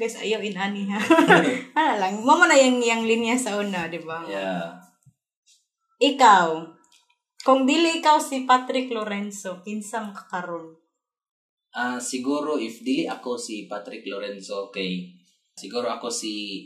Guys, 0.00 0.16
ayaw 0.16 0.40
inani 0.40 0.88
ha. 0.88 0.98
ano 1.76 1.92
lang, 2.00 2.24
mo 2.24 2.40
na 2.48 2.56
yung, 2.56 2.80
yung 2.80 3.04
linya 3.04 3.36
sa 3.36 3.60
una, 3.60 3.92
di 3.92 4.00
ba? 4.00 4.24
yeah. 4.24 4.80
Ikaw, 6.00 6.77
kung 7.42 7.64
dili 7.66 8.02
ikaw 8.02 8.18
si 8.18 8.42
Patrick 8.48 8.90
Lorenzo, 8.90 9.62
kinsang 9.62 10.10
kakaroon? 10.10 10.74
Ah, 11.78 12.00
siguro 12.00 12.58
if 12.58 12.80
dili 12.82 13.04
ako 13.06 13.38
si 13.38 13.68
Patrick 13.70 14.02
Lorenzo 14.08 14.72
kay 14.72 15.14
siguro 15.54 15.86
ako 15.86 16.08
si 16.10 16.64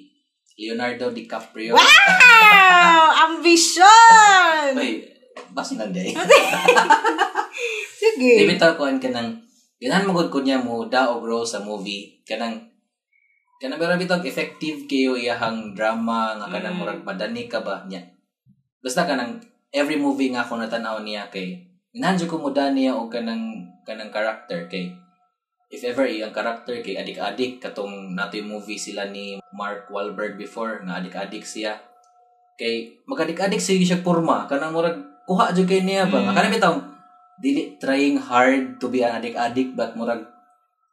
Leonardo 0.56 1.10
DiCaprio. 1.10 1.74
Wow! 1.74 3.02
Ambition! 3.28 4.72
Wait, 4.76 5.08
basta 5.52 5.76
lang 5.80 5.92
day. 5.92 6.12
Sige. 8.02 8.32
Di 8.40 8.44
bitaw 8.48 8.76
ko 8.76 8.88
ka 8.88 9.08
nang 9.10 9.42
ganahan 9.82 10.06
magod 10.06 10.30
ko 10.30 10.38
niya 10.42 10.62
mo 10.62 10.86
da 10.86 11.10
og 11.10 11.26
role 11.26 11.46
sa 11.46 11.58
movie 11.58 12.22
kanang 12.22 12.54
kanang 13.58 13.78
pero 13.78 13.98
bitaw 13.98 14.22
effective 14.22 14.86
kayo 14.86 15.18
iyahang 15.18 15.74
drama 15.74 16.38
nga 16.38 16.46
kanang 16.50 16.74
Mm. 16.76 16.80
murag 16.82 17.00
madani 17.02 17.50
ka 17.50 17.62
ba 17.62 17.82
niya. 17.86 18.02
Basta 18.82 19.06
kanang 19.06 19.38
every 19.72 19.96
movie 19.96 20.30
nga 20.30 20.44
ako 20.44 20.60
natanaw 20.60 21.00
niya 21.00 21.26
kay 21.32 21.56
jud 21.92 22.28
ko 22.28 22.36
mo 22.38 22.52
da 22.52 22.68
niya 22.72 22.92
og 22.92 23.08
kanang 23.08 23.64
kanang 23.84 24.12
character 24.12 24.68
kay 24.68 24.92
if 25.72 25.80
ever 25.88 26.04
iyang 26.04 26.36
character 26.36 26.76
kay 26.84 27.00
adik-adik 27.00 27.56
katong 27.56 28.12
nato 28.12 28.36
yung 28.36 28.60
movie 28.60 28.76
sila 28.76 29.08
ni 29.08 29.40
Mark 29.56 29.88
Wahlberg 29.88 30.36
before 30.36 30.84
nga 30.84 31.00
adik-adik 31.00 31.40
siya. 31.40 31.80
Kay 32.60 33.00
magadik-adik 33.08 33.56
siya 33.56 33.80
siya 33.80 34.04
porma 34.04 34.44
kanang 34.44 34.76
murag 34.76 35.00
kuha 35.24 35.56
jud 35.56 35.64
kay 35.64 35.80
niya 35.80 36.12
ba? 36.12 36.20
Mm. 36.20 36.36
kanang 36.36 36.52
bitaw 36.52 36.76
dili 37.40 37.80
trying 37.80 38.20
hard 38.20 38.76
to 38.76 38.92
be 38.92 39.00
an 39.00 39.16
adik-adik 39.16 39.72
but 39.72 39.96
murag 39.96 40.20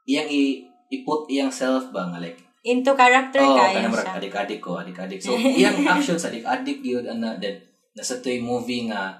iyang 0.07 0.31
i 0.31 0.63
iput 0.87 1.27
iyang 1.27 1.51
self 1.51 1.91
ba 1.91 2.07
nga 2.09 2.23
like 2.23 2.39
Into 2.59 2.91
character 2.91 3.39
oh 3.39 3.55
kaya 3.55 3.83
kanang 3.83 3.91
murag 3.91 4.15
adik-adik 4.15 4.63
ko 4.63 4.79
adik-adik. 4.79 5.19
So 5.19 5.35
iyang 5.35 5.83
actions 5.91 6.23
adik-adik 6.23 6.79
yun 6.79 7.03
ana 7.03 7.35
then 7.35 7.59
nasa 7.97 8.21
toy 8.21 8.41
movie 8.41 8.89
nga 8.89 9.17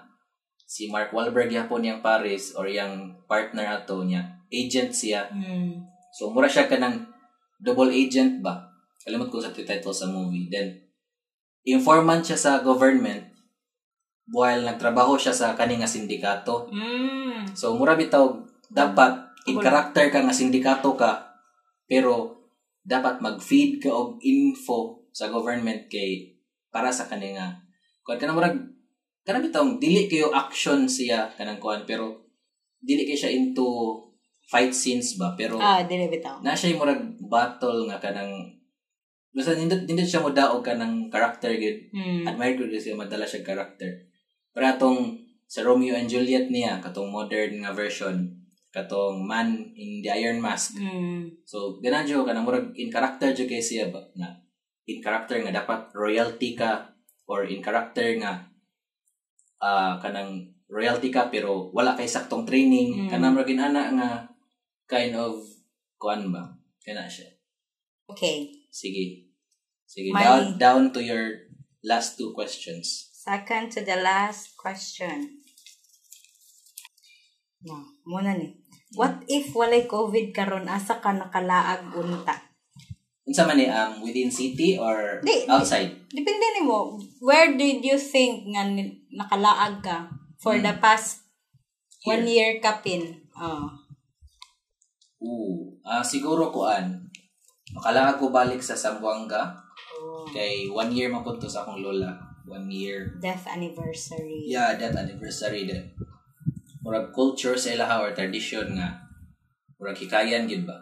si 0.70 0.90
Mark 0.90 1.10
Wahlberg 1.14 1.50
yapon 1.50 1.82
yang 1.82 2.00
Paris 2.06 2.54
or 2.54 2.70
yang 2.70 3.18
partner 3.26 3.66
ato 3.82 4.06
niya 4.06 4.22
agent 4.50 4.94
siya 4.94 5.30
Hmm. 5.30 5.90
So, 6.10 6.34
mura 6.34 6.50
siya 6.50 6.66
ka 6.66 6.82
ng 6.82 7.06
double 7.62 7.94
agent 7.94 8.42
ba? 8.42 8.66
Kalimot 9.06 9.30
ko 9.30 9.38
sa 9.38 9.54
title 9.54 9.94
sa 9.94 10.10
movie. 10.10 10.50
Then, 10.50 10.74
informant 11.64 12.26
siya 12.26 12.40
sa 12.40 12.52
government 12.66 13.30
while 14.30 14.62
nagtrabaho 14.62 15.18
siya 15.18 15.34
sa 15.34 15.54
kaning 15.54 15.82
nga 15.82 15.90
sindikato. 15.90 16.70
Mm. 16.70 17.54
So, 17.54 17.78
mura 17.78 17.98
bitaw, 17.98 18.26
dapat 18.70 19.30
in 19.50 19.58
character 19.58 20.10
ka 20.14 20.22
nga 20.22 20.34
sindikato 20.34 20.94
ka, 20.94 21.34
pero 21.90 22.46
dapat 22.86 23.22
mag-feed 23.22 23.82
ka 23.82 23.90
og 23.90 24.22
info 24.22 25.10
sa 25.10 25.30
government 25.30 25.90
kay 25.90 26.38
para 26.70 26.94
sa 26.94 27.10
kaning 27.10 27.38
nga 27.38 27.58
kuan 28.10 28.18
kanang 28.18 28.34
murag 28.36 28.58
kanang 29.22 29.46
bitaw 29.46 29.62
dili 29.78 30.10
kayo 30.10 30.34
action 30.34 30.90
siya 30.90 31.30
kanang 31.38 31.62
kuan 31.62 31.86
pero 31.86 32.18
dili 32.82 33.06
kay 33.06 33.14
siya 33.14 33.30
into 33.30 34.02
fight 34.44 34.74
scenes 34.74 35.14
ba 35.14 35.38
pero 35.38 35.62
Ah, 35.62 35.86
dili 35.86 36.10
bitaw. 36.10 36.42
na 36.42 36.58
siya 36.58 36.74
murag 36.74 36.98
battle 37.22 37.86
nga 37.86 38.02
kanang 38.02 38.50
basta 39.30 39.54
nindot 39.54 39.86
nindot 39.86 40.04
siya 40.04 40.20
mo 40.20 40.34
daog 40.34 40.66
ka 40.66 40.74
ng 40.74 41.06
character 41.08 41.54
gid 41.54 41.94
Hmm. 41.94 42.26
admire 42.26 42.58
ko 42.58 42.66
siya 42.66 42.98
madala 42.98 43.24
siya 43.24 43.46
character 43.46 43.94
pero 44.50 44.66
atong 44.66 45.14
sa 45.46 45.62
Romeo 45.62 45.94
and 45.94 46.10
Juliet 46.10 46.50
niya 46.50 46.82
katong 46.82 47.14
modern 47.14 47.62
nga 47.62 47.70
version 47.72 48.26
katong 48.70 49.22
man 49.22 49.54
in 49.76 50.02
the 50.02 50.10
Iron 50.12 50.42
Mask 50.42 50.74
Hmm. 50.76 51.30
so 51.46 51.78
ganan 51.78 52.10
jud 52.10 52.26
kanang 52.26 52.42
murag 52.42 52.74
in 52.74 52.90
character 52.90 53.30
jud 53.30 53.46
kay 53.46 53.62
siya 53.62 53.94
ba 53.94 54.02
nga 54.18 54.34
in 54.90 54.98
character 54.98 55.38
nga 55.38 55.54
dapat 55.54 55.94
royalty 55.94 56.58
ka 56.58 56.89
or 57.30 57.46
in 57.46 57.62
character 57.62 58.18
nga 58.18 58.42
ah 59.62 60.02
kanang 60.02 60.50
royalty 60.66 61.14
ka 61.14 61.30
pero 61.30 61.70
wala 61.70 61.94
kay 61.94 62.10
saktong 62.10 62.46
training 62.46 63.06
Mm. 63.06 63.10
kanang 63.10 63.38
murag 63.38 63.54
inana 63.54 63.94
nga 63.94 64.10
kind 64.90 65.14
of 65.14 65.38
kuan 66.02 66.34
ba? 66.34 66.50
Kana 66.82 67.06
siya. 67.06 67.30
Okay. 68.10 68.50
Sige. 68.74 69.30
Sige, 69.86 70.10
My- 70.10 70.22
down, 70.26 70.44
down 70.58 70.84
to 70.90 71.02
your 71.02 71.46
last 71.86 72.18
two 72.18 72.34
questions. 72.34 73.10
Second 73.14 73.70
to 73.70 73.86
the 73.86 74.00
last 74.00 74.58
question. 74.58 75.44
Na, 77.62 77.78
muna 78.08 78.34
ni. 78.34 78.56
What 78.96 79.22
if 79.30 79.54
walay 79.54 79.86
COVID 79.86 80.34
karon 80.34 80.66
asa 80.66 80.98
ka 80.98 81.14
nakalaag 81.14 81.94
unta? 81.94 82.49
Unsa 83.30 83.46
man 83.46 83.62
ni 83.62 83.70
um 83.70 84.02
within 84.02 84.34
city 84.34 84.74
or 84.74 85.22
Di- 85.22 85.46
outside? 85.46 85.94
Depende 86.10 86.58
nimo. 86.58 86.98
Where 87.22 87.54
did 87.54 87.86
you 87.86 87.94
think 87.96 88.50
nga 88.50 88.66
nakalaag 89.14 89.86
ka 89.86 90.10
for 90.42 90.58
Hmm. 90.58 90.66
the 90.66 90.74
past 90.82 91.22
one 92.10 92.26
Year. 92.26 92.58
year 92.58 92.64
kapin? 92.64 93.22
Oh. 93.38 93.70
Ooh, 95.22 95.78
ah 95.84 96.02
siguro 96.02 96.50
kuan. 96.50 97.06
Makalaag 97.70 98.18
ko 98.18 98.34
balik 98.34 98.66
sa 98.66 98.74
Zamboanga 98.74 99.54
kay 100.34 100.66
one 100.66 100.90
year 100.90 101.14
mapunto 101.14 101.46
sa 101.46 101.62
akong 101.62 101.86
lola. 101.86 102.18
One 102.50 102.66
year. 102.66 103.14
Death 103.22 103.46
anniversary. 103.46 104.50
Yeah, 104.50 104.74
that 104.74 104.98
anniversary 104.98 105.70
din. 105.70 105.86
Murag 106.82 107.14
culture 107.14 107.54
sa 107.54 107.78
ilaha 107.78 108.02
or 108.02 108.12
tradition 108.18 108.74
nga 108.74 109.06
murag 109.78 110.02
hikayan 110.02 110.50
gyud 110.50 110.66
ba? 110.66 110.82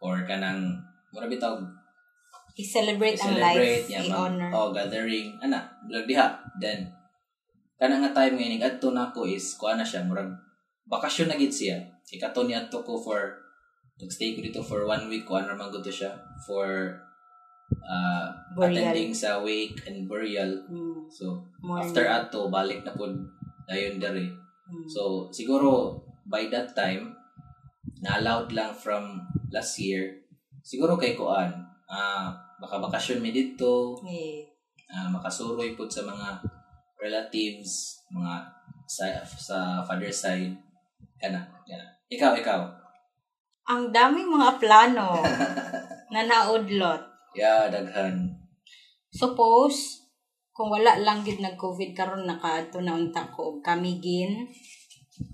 Or 0.00 0.24
kanang 0.24 0.72
murag 1.12 1.28
bitaw 1.28 1.60
I-celebrate 2.52 3.16
ang 3.16 3.32
celebrate 3.32 3.84
life. 3.84 3.88
yeah, 3.88 4.04
I-honor. 4.04 4.48
oh 4.52 4.70
gathering 4.70 5.36
ana 5.38 5.58
murag 5.82 6.04
diha 6.04 6.26
then 6.60 6.84
kana 7.76 7.98
nga 7.98 8.12
time 8.12 8.36
nga 8.36 8.44
ining 8.44 8.60
adto 8.60 8.90
nako 8.90 9.24
is 9.24 9.56
kuha 9.56 9.74
na 9.74 9.82
siya 9.82 10.04
murag 10.04 10.28
bakasyon 10.84 11.26
na 11.26 11.36
gid 11.36 11.50
siya 11.50 11.80
ikato 12.06 12.44
ni 12.44 12.52
adto 12.52 12.80
ko 12.80 12.94
for 12.94 13.40
nagstay 13.96 14.34
ko 14.34 14.40
dito 14.40 14.60
for 14.60 14.84
one 14.84 15.08
week 15.08 15.24
kuha 15.24 15.42
na 15.42 15.52
man 15.52 15.68
gud 15.68 15.80
to 15.80 15.88
siya 15.88 16.12
for 16.42 16.92
uh, 17.82 18.26
Burial. 18.52 18.84
attending 18.84 19.12
sa 19.12 19.40
wake 19.40 19.80
and 19.84 20.04
burial 20.04 20.52
Hmm. 20.68 21.08
so 21.08 21.40
Morning. 21.60 21.88
after 21.88 22.04
ato 22.04 22.46
balik 22.48 22.82
na 22.82 22.92
pud 22.92 23.16
dayon 23.64 23.96
dere 23.96 24.28
Hmm. 24.62 24.84
so 24.86 25.26
siguro 25.28 25.96
by 26.24 26.46
that 26.46 26.72
time 26.72 27.16
na 27.98 28.20
allowed 28.20 28.52
lang 28.52 28.70
from 28.72 29.24
last 29.48 29.74
year 29.76 30.20
siguro 30.60 30.94
kay 30.94 31.16
kuan 31.16 31.50
ah 31.92 32.32
makabakasyon 32.56 33.20
mi 33.20 33.28
dito 33.36 34.00
Eh, 34.08 34.48
ah, 34.88 35.12
makasuroy 35.12 35.76
pud 35.76 35.92
sa 35.92 36.08
mga 36.08 36.40
relatives, 36.96 38.00
mga 38.08 38.40
sa, 38.86 39.04
sa 39.26 39.58
father 39.82 40.08
side. 40.12 40.54
Kana, 41.20 41.42
kana. 41.66 41.86
Ikaw, 42.08 42.32
ikaw. 42.38 42.60
ang 43.62 43.94
daming 43.94 44.26
mga 44.26 44.58
plano 44.58 45.22
na 46.12 46.20
naudlot. 46.26 47.02
Yeah, 47.32 47.70
daghan. 47.70 48.36
Suppose, 49.08 50.02
kung 50.52 50.68
wala 50.68 50.98
lang 51.00 51.24
gid 51.24 51.40
nag-COVID 51.40 51.96
karon 51.96 52.28
nakaadto 52.28 52.84
na 52.84 52.92
unta 52.92 53.32
ko 53.32 53.56
og 53.56 53.58
Camiguin 53.64 54.50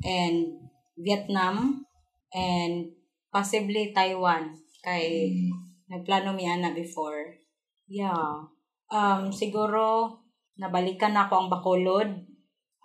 and 0.07 0.55
Vietnam 0.95 1.83
and 2.31 2.95
possibly 3.35 3.91
Taiwan 3.91 4.55
kay 4.85 5.35
Mm, 5.35 5.68
nagplano 5.89 6.37
mi 6.37 6.45
ana 6.45 6.77
before. 6.77 7.41
Yeah. 7.89 8.49
Um 8.93 9.33
siguro 9.33 10.13
nabalikan 10.61 11.17
ako 11.17 11.33
ang 11.35 11.49
Bacolod. 11.53 12.11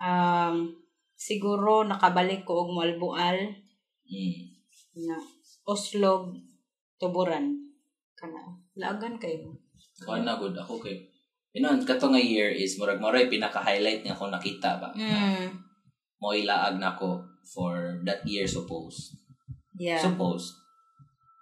Um 0.00 0.72
siguro 1.14 1.84
nakabalik 1.86 2.42
ko 2.42 2.66
og 2.66 2.74
Malbual 2.74 3.38
mm. 4.08 4.40
na 5.06 5.16
Oslo 5.64 6.34
Tuburan 6.98 7.54
kana 8.16 8.58
lagan 8.76 9.20
kayo. 9.20 9.54
Kuan 10.02 10.26
na 10.26 10.40
good 10.40 10.56
ako 10.56 10.80
kay. 10.82 11.04
Inon 11.54 11.86
kato 11.86 12.10
nga 12.10 12.18
year 12.18 12.50
is 12.50 12.74
murag 12.82 12.98
moray 12.98 13.30
pinaka-highlight 13.30 14.02
nga 14.02 14.16
akong 14.16 14.34
nakita 14.34 14.82
ba. 14.82 14.90
Mm. 14.90 15.54
Mo 16.18 16.34
ilaag 16.34 16.82
na 16.82 16.98
ko 16.98 17.22
for 17.46 18.02
that 18.02 18.26
year 18.26 18.48
suppose. 18.48 19.14
Yeah. 19.78 20.02
Suppose 20.02 20.50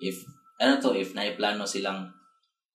if 0.02 0.18
ano 0.62 0.78
to 0.78 0.94
if 0.94 1.10
naiplano 1.18 1.66
silang 1.66 2.06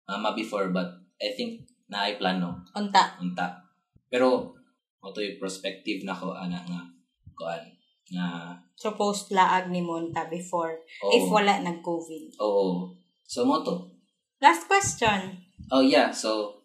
mama 0.04 0.36
before 0.36 0.68
but 0.76 0.92
I 1.24 1.32
think 1.32 1.64
naiplano 1.88 2.68
Unta. 2.76 3.16
unta. 3.24 3.64
Pero 4.12 4.52
mo 5.00 5.16
to 5.16 5.24
yung 5.24 5.40
perspective 5.40 6.04
na 6.04 6.12
ko 6.12 6.36
ana 6.36 6.60
nga 6.68 6.84
kuan 7.32 7.64
nga 8.12 8.60
Suppose 8.78 9.32
laag 9.34 9.72
ni 9.74 9.82
Monta 9.82 10.30
before 10.30 10.84
oh, 11.02 11.12
if 11.16 11.26
wala 11.32 11.58
nag-COVID. 11.64 12.38
oh, 12.44 12.94
so 13.26 13.42
mo 13.48 13.64
to. 13.66 13.90
Last 14.38 14.70
question. 14.70 15.48
Oh 15.74 15.82
yeah, 15.82 16.14
so 16.14 16.62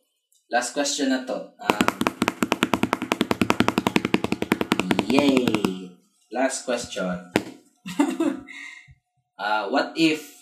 last 0.52 0.76
question 0.76 1.08
na 1.08 1.24
to. 1.24 1.56
Um, 1.56 1.88
yay! 5.08 5.88
Last 6.28 6.68
question. 6.68 7.32
uh, 9.40 9.64
what 9.72 9.96
if 9.96 10.41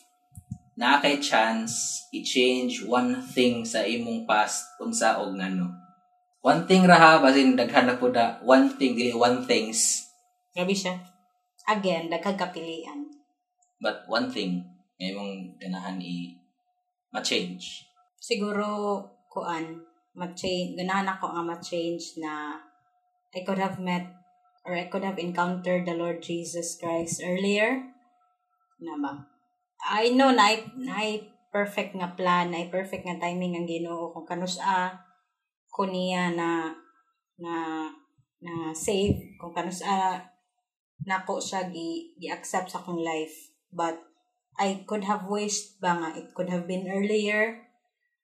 na 0.81 0.97
kay 1.05 1.21
chance 1.21 2.01
i-change 2.09 2.89
one 2.89 3.21
thing 3.21 3.69
sa 3.69 3.85
imong 3.85 4.25
past 4.25 4.65
unsa 4.81 5.21
og 5.21 5.37
ngano? 5.37 5.69
One 6.41 6.65
thing 6.65 6.89
ra 6.89 6.97
ha 6.97 7.11
basin 7.21 7.53
daghan 7.53 7.85
na 7.85 8.01
pud 8.01 8.17
da 8.17 8.41
one 8.41 8.73
thing 8.81 8.97
dili 8.97 9.13
one 9.13 9.45
things 9.45 10.09
Grabe 10.57 10.73
siya. 10.73 10.97
Again, 11.69 12.11
daghang 12.11 12.41
kapilian. 12.41 13.11
but 13.81 14.05
one 14.07 14.29
thing 14.29 14.61
nga 15.01 15.09
imong 15.09 15.57
ganahan 15.57 15.97
i 15.97 16.37
ma-change. 17.11 17.89
Siguro, 18.21 19.01
kuan, 19.33 19.81
ma-change, 20.13 20.77
ganahan 20.77 21.09
ako 21.09 21.33
nga 21.33 21.43
ma-change 21.43 22.21
na 22.21 22.61
I 23.33 23.41
could 23.41 23.59
have 23.59 23.81
met 23.81 24.05
or 24.69 24.77
I 24.77 24.93
could 24.93 25.03
have 25.03 25.17
encountered 25.17 25.89
the 25.89 25.97
Lord 25.97 26.21
Jesus 26.21 26.77
Christ 26.77 27.25
earlier. 27.25 27.89
Na 28.85 29.01
ba? 29.01 29.25
I 29.89 30.13
know 30.13 30.31
na 30.35 30.53
I, 30.53 30.57
na 30.77 30.95
I 31.01 31.09
perfect 31.49 31.97
nga 31.97 32.13
plan, 32.15 32.53
na 32.53 32.61
I 32.63 32.69
perfect 32.69 33.07
nga 33.09 33.19
timing 33.19 33.57
ang 33.57 33.67
Ginoo 33.67 34.13
kung 34.13 34.29
kanus 34.29 34.61
a 34.61 34.93
ko 35.71 35.87
niya 35.87 36.35
na 36.35 36.75
na 37.41 37.87
na 38.41 38.75
save 38.77 39.37
kung 39.41 39.55
kanus 39.55 39.81
a 39.87 40.21
nako 41.09 41.41
siya 41.41 41.73
gi 41.73 42.17
gi-accept 42.21 42.69
sa 42.71 42.85
akong 42.85 43.01
life. 43.01 43.53
But 43.73 43.97
I 44.61 44.85
could 44.85 45.09
have 45.09 45.25
wished 45.25 45.81
ba 45.81 45.97
nga 45.97 46.09
it 46.21 46.37
could 46.37 46.53
have 46.53 46.69
been 46.69 46.85
earlier 46.85 47.65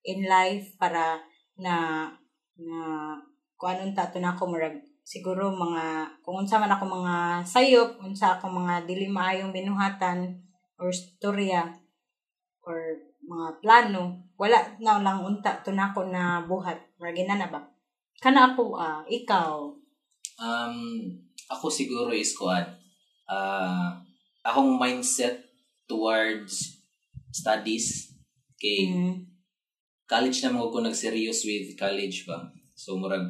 in 0.04 0.28
life 0.28 0.76
para 0.76 1.24
na 1.56 2.08
na 2.60 2.78
kung 3.56 3.72
anong 3.72 3.96
tato 3.96 4.20
na 4.20 4.36
ako 4.36 4.52
murag 4.52 4.84
siguro 5.06 5.48
mga 5.48 6.18
kung 6.20 6.44
unsa 6.44 6.60
man 6.60 6.72
ako 6.72 6.84
mga 7.00 7.14
sayop 7.46 7.96
unsa 8.04 8.36
ako 8.36 8.52
mga 8.52 8.84
dili 8.84 9.08
maayong 9.08 9.54
binuhatan 9.54 10.45
or 10.80 10.92
storya 10.92 11.76
or 12.66 12.98
mga 13.26 13.48
plano 13.64 14.20
wala 14.36 14.58
na 14.78 15.00
lang 15.00 15.24
unta 15.24 15.64
to 15.64 15.72
na 15.72 15.90
ako 15.90 16.12
na 16.12 16.44
buhat 16.44 16.76
ina 17.00 17.40
na 17.40 17.48
ba 17.48 17.60
kana 18.20 18.52
ako 18.52 18.76
ah 18.76 19.00
ikaw 19.08 19.76
Um, 20.36 21.00
ako 21.48 21.72
siguro 21.72 22.12
is 22.12 22.36
kuan. 22.36 22.68
Ah, 23.24 23.96
akong 24.44 24.76
mindset 24.76 25.42
towards 25.88 26.76
studies 27.32 28.12
kay 28.60 28.92
mm, 28.92 29.24
college 30.04 30.44
na 30.44 30.52
mo 30.52 30.68
ko 30.68 30.84
nag-serious 30.84 31.42
with 31.48 31.72
college 31.80 32.28
ba. 32.28 32.52
So 32.76 33.00
murag 33.00 33.24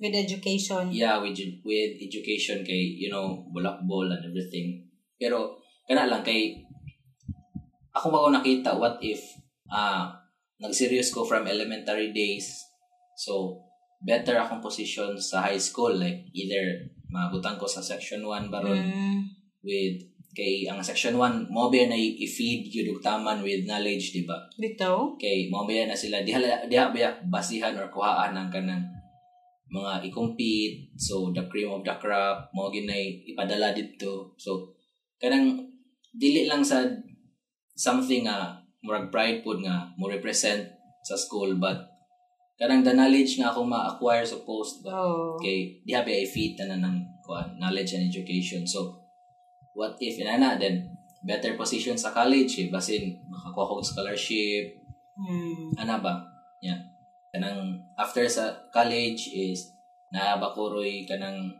with 0.00 0.16
education 0.16 0.88
yeah 0.92 1.20
with 1.20 1.36
with 1.60 1.92
education 2.00 2.64
kay 2.64 2.96
you 2.96 3.08
know 3.08 3.48
bulakbol 3.48 4.12
and 4.12 4.22
everything. 4.28 4.84
Pero 5.16 5.59
kana 5.90 6.06
lang 6.06 6.22
kay 6.22 6.62
ako 7.90 8.14
ba 8.14 8.22
ko 8.22 8.28
nakita 8.30 8.78
what 8.78 9.02
if 9.02 9.18
ah 9.66 10.14
nag-serious 10.62 11.10
ko 11.10 11.26
from 11.26 11.48
elementary 11.48 12.12
days. 12.14 12.46
So 13.18 13.58
better 14.04 14.38
akong 14.38 14.62
position 14.62 15.16
sa 15.18 15.50
high 15.50 15.58
school 15.58 15.96
like 15.96 16.30
either 16.36 16.86
mabutan 17.10 17.58
ko 17.58 17.66
sa 17.66 17.82
section 17.82 18.22
1 18.22 18.52
baron 18.52 18.78
mm, 18.80 19.20
with 19.66 19.98
kay 20.30 20.62
ang 20.70 20.78
section 20.78 21.18
1 21.18 21.50
mo 21.50 21.68
ba 21.68 21.82
na 21.90 21.98
i-feed 21.98 22.70
yun 22.70 22.94
og 22.94 23.02
taman 23.02 23.42
with 23.42 23.66
knowledge 23.66 24.14
di 24.14 24.22
ba? 24.22 24.38
Bitaw 24.54 25.18
kay 25.18 25.50
mo 25.50 25.66
ba 25.66 25.90
na 25.90 25.96
sila 25.96 26.22
diha 26.22 26.38
diha 26.70 26.94
ba 26.94 27.10
basihan 27.26 27.74
or 27.74 27.90
kuhaan 27.90 28.36
ang 28.36 28.46
kanang 28.46 28.86
mga 29.70 30.06
i-compete 30.06 30.90
so 30.94 31.30
the 31.34 31.42
cream 31.50 31.70
of 31.70 31.82
the 31.82 31.94
crop 31.98 32.46
mo 32.54 32.70
ginay 32.70 33.26
ipadala 33.26 33.74
dito. 33.74 34.32
So 34.38 34.70
kanang 35.18 35.69
dili 36.14 36.46
lang 36.50 36.62
sa 36.62 36.82
something 37.74 38.26
nga 38.26 38.58
murag 38.82 39.08
pride 39.12 39.40
pud 39.44 39.62
nga 39.62 39.88
mo 39.96 40.08
represent 40.10 40.66
sa 41.06 41.16
school 41.16 41.56
but 41.56 41.86
kanang 42.60 42.84
the 42.84 42.92
knowledge 42.92 43.40
nga 43.40 43.48
akong 43.48 43.68
ma-acquire 43.72 44.24
suppose 44.26 44.84
ba 44.84 44.92
oh 44.92 45.40
Okay, 45.40 45.80
di 45.80 45.96
habi 45.96 46.12
ay 46.20 46.26
fit 46.28 46.60
na 46.60 46.76
ng 46.76 47.00
kuan, 47.24 47.56
knowledge 47.56 47.96
and 47.96 48.04
education. 48.12 48.68
So, 48.68 49.00
what 49.72 49.96
if 50.02 50.20
inana 50.20 50.60
then 50.60 50.92
better 51.24 51.56
position 51.56 51.96
sa 51.96 52.12
college 52.12 52.60
eh 52.60 52.68
basin 52.68 53.16
makakuha 53.28 53.64
ko 53.68 53.74
og 53.80 53.86
scholarship 53.86 54.76
Mm. 55.20 55.76
ana 55.76 56.00
ba 56.00 56.16
yeah 56.64 56.80
kanang 57.28 57.76
after 58.00 58.24
sa 58.24 58.48
college 58.72 59.28
is 59.36 59.68
naaba 60.08 60.48
ko 60.56 60.72
roy 60.72 61.04
kanang 61.04 61.52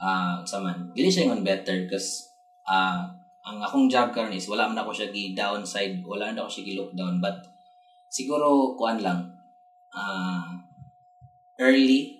ah 0.00 0.40
sa 0.48 0.64
man 0.64 0.88
dili 0.96 1.12
siya 1.12 1.28
ngon 1.28 1.44
better 1.44 1.84
kasi 1.84 2.24
ah 2.64 3.04
ang 3.44 3.60
akong 3.60 3.86
job 3.86 4.08
karon 4.08 4.32
is 4.32 4.48
wala 4.48 4.64
man 4.64 4.80
ako 4.80 4.90
siya 4.90 5.12
gi 5.12 5.36
downside 5.36 6.00
wala 6.02 6.32
na 6.32 6.40
ako 6.42 6.50
siya 6.50 6.64
gi 6.64 6.74
look 6.74 6.92
down 6.96 7.20
but 7.20 7.36
siguro 8.08 8.72
kuan 8.74 8.98
lang 8.98 9.20
ah 9.92 10.48
early 11.60 12.18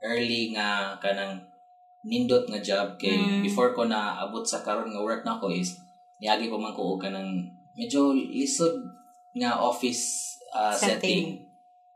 early 0.00 0.54
nga 0.54 0.94
kanang 0.96 1.34
nindot 2.06 2.46
nga 2.46 2.62
job 2.62 2.94
kay 2.94 3.18
Mm. 3.18 3.42
before 3.42 3.74
ko 3.74 3.84
na 3.84 4.22
abot 4.22 4.46
sa 4.46 4.62
karon 4.62 4.94
nga 4.94 5.02
work 5.02 5.26
nako 5.26 5.50
is 5.50 5.74
niagi 6.22 6.46
pa 6.46 6.56
man 6.56 6.70
ko 6.72 6.94
og 6.94 7.02
kanang 7.02 7.42
medyo 7.74 8.14
lisod 8.14 8.72
nga 9.36 9.58
office 9.58 10.32
ah, 10.54 10.70
Setting. 10.72 10.96
setting. 11.02 11.26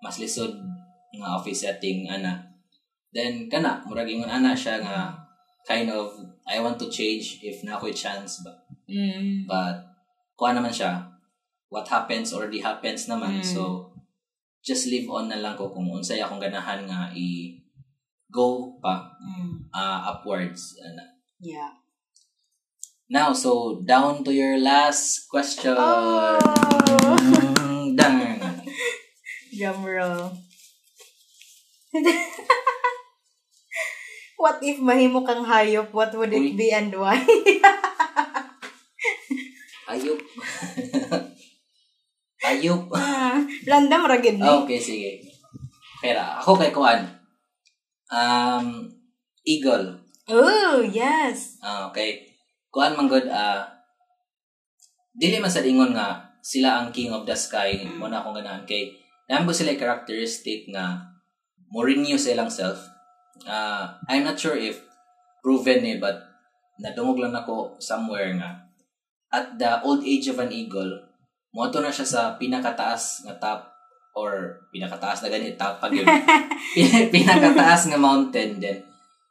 mas 0.03 0.19
lisod 0.19 0.53
nga 1.15 1.39
office 1.39 1.63
setting 1.65 2.05
ana 2.05 2.37
then 3.15 3.47
kana 3.47 3.79
murag 3.87 4.11
ingon 4.11 4.29
ana 4.29 4.53
siya 4.53 4.83
nga 4.83 5.15
kind 5.69 5.89
of 5.91 6.13
I 6.49 6.59
want 6.61 6.79
to 6.83 6.89
change 6.91 7.39
if 7.45 7.63
na 7.65 7.77
ako'y 7.79 7.95
chance 7.95 8.43
ba 8.45 8.53
Mm. 8.91 9.47
but 9.47 9.87
kuha 10.35 10.51
naman 10.51 10.75
siya 10.75 10.99
what 11.71 11.87
happens 11.87 12.35
already 12.35 12.59
happens 12.59 13.07
naman 13.07 13.39
Mm. 13.39 13.47
so 13.47 13.87
just 14.67 14.91
live 14.91 15.07
on 15.09 15.31
na 15.31 15.39
lang 15.39 15.55
ko 15.55 15.71
kung 15.71 15.87
unsay 15.95 16.19
akong 16.19 16.43
ganahan 16.43 16.83
nga 16.91 17.09
i 17.15 17.55
go 18.31 18.75
pa 18.83 19.07
Mm. 19.23 19.71
ah, 19.71 20.11
upwards 20.11 20.75
ana 20.83 21.07
Yeah. 21.39 21.71
now 23.09 23.31
so 23.33 23.79
down 23.87 24.23
to 24.27 24.31
your 24.35 24.59
last 24.59 25.31
question 25.31 25.75
Oh. 25.79 26.37
Mm, 27.21 27.95
dang 27.95 28.39
Drum 29.61 29.83
roll. 29.83 30.31
What 34.41 34.65
if 34.65 34.81
mahimo 34.81 35.21
kang 35.21 35.45
hayop? 35.45 35.93
What 35.93 36.17
would 36.17 36.33
it 36.33 36.41
Uy. 36.41 36.57
be 36.57 36.73
and 36.73 36.89
why? 36.97 37.21
ayup 39.91 40.23
ayup 42.51 42.87
Ah, 42.95 43.43
Random 43.67 44.07
ra 44.07 44.17
gid 44.23 44.39
ni. 44.39 44.47
okay 44.47 44.79
sige 44.79 45.19
Pera, 45.99 46.39
ako 46.39 46.57
kay 46.57 46.71
Kuan 46.71 47.05
um 48.09 48.87
eagle 49.45 49.99
Oh, 50.31 50.79
yes. 50.79 51.59
Ah, 51.59 51.91
okay. 51.91 52.23
Kuan 52.71 52.95
man 52.95 53.11
good 53.11 53.27
ah 53.27 53.67
dili 55.11 55.43
man 55.43 55.51
sa 55.51 55.59
ingon 55.61 55.91
nga 55.91 56.23
sila 56.39 56.79
ang 56.79 56.95
king 56.95 57.11
of 57.11 57.27
the 57.27 57.35
sky 57.35 57.83
Mm. 57.83 57.99
mo 57.99 58.07
na 58.07 58.23
akong 58.23 58.39
ganahan 58.39 58.63
kay 58.63 58.95
namo 59.27 59.51
sila 59.51 59.75
characteristic 59.75 60.71
nga 60.71 61.03
mo 61.75 61.83
renew 61.83 62.15
sa 62.15 62.31
ilang 62.31 62.47
self. 62.49 62.79
Ah, 63.45 63.97
I'm 64.07 64.23
not 64.23 64.37
sure 64.37 64.55
if 64.55 64.81
proven 65.41 65.81
eh 65.83 65.97
but 65.97 66.21
nadungog 66.77 67.21
lang 67.21 67.33
ako 67.33 67.77
somewhere 67.79 68.33
nga. 68.37 68.69
At 69.31 69.57
the 69.57 69.81
old 69.81 70.03
age 70.03 70.27
of 70.27 70.39
an 70.39 70.51
eagle 70.51 70.91
moto 71.51 71.81
na 71.81 71.91
siya 71.91 72.07
sa 72.07 72.23
pinakataas 72.37 73.27
nga 73.27 73.35
top 73.39 73.61
or 74.15 74.59
pinakataas 74.71 75.23
na 75.23 75.31
ganit 75.31 75.55
top 75.55 75.79
pag 75.79 75.91
yun 75.91 76.07
Pin- 76.77 77.11
pinakataas 77.11 77.87
nga 77.87 77.99
mountain 77.99 78.59
then 78.59 78.83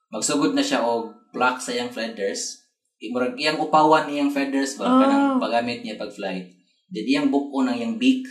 magsugod 0.10 0.52
na 0.52 0.64
siya 0.64 0.82
og 0.82 1.14
black 1.30 1.62
sa 1.62 1.70
iyang 1.72 1.94
feathers. 1.94 2.66
Imurag 3.00 3.38
iyang 3.38 3.56
upawan 3.56 4.10
iyang 4.10 4.34
feathers 4.34 4.76
ba 4.76 4.84
Oh. 4.84 5.00
kanang 5.00 5.38
paggamit 5.38 5.86
niya 5.86 5.96
pag 5.96 6.10
fly 6.10 6.42
then 6.90 7.06
iyang 7.06 7.30
buko 7.30 7.62
ng 7.62 7.76
iyang 7.76 7.96
beak. 7.96 8.26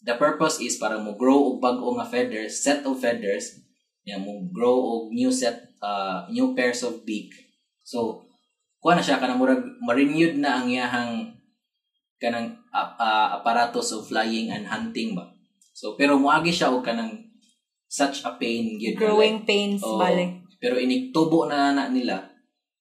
The 0.00 0.16
purpose 0.16 0.58
is 0.58 0.78
para 0.78 0.96
mo 0.96 1.12
grow 1.14 1.52
og 1.52 1.60
bag-o 1.60 1.92
nga 1.94 2.06
feathers 2.06 2.62
set 2.64 2.86
of 2.86 2.96
feathers 2.96 3.60
yan 4.08 4.24
mo 4.24 4.32
grow 4.48 4.72
og 4.72 5.00
new 5.12 5.28
set 5.28 5.68
uh, 5.84 6.24
new 6.32 6.56
pairs 6.56 6.80
of 6.82 7.04
beak 7.04 7.28
so 7.84 8.24
kuha 8.80 8.96
na 8.96 9.04
siya 9.04 9.20
kanang 9.20 9.36
murag 9.36 9.60
ma-renewed 9.84 10.40
na 10.40 10.62
ang 10.62 10.66
iyahang 10.66 11.12
kanang 12.16 12.48
uh, 12.72 12.88
uh, 12.96 13.28
apparatus 13.36 13.92
of 13.92 14.08
flying 14.08 14.48
and 14.48 14.64
hunting 14.66 15.12
ba 15.12 15.28
so 15.76 15.92
pero 15.94 16.16
moagi 16.16 16.50
siya 16.50 16.72
og 16.72 16.80
kanang 16.82 17.12
such 17.88 18.20
a 18.28 18.36
pain 18.36 18.76
gyud 18.76 18.94
na, 18.94 19.00
like, 19.00 19.00
Growing 19.00 19.36
pains, 19.48 19.80
Oo. 19.80 19.96
bale. 19.96 20.44
pero 20.60 20.76
inigtubo 20.76 21.48
na 21.48 21.72
na 21.72 21.88
nila, 21.88 22.20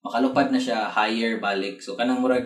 makalupad 0.04 0.52
na 0.52 0.60
siya 0.60 0.92
higher 0.92 1.40
balik. 1.40 1.80
So 1.80 1.96
kanang 1.96 2.20
murag 2.20 2.44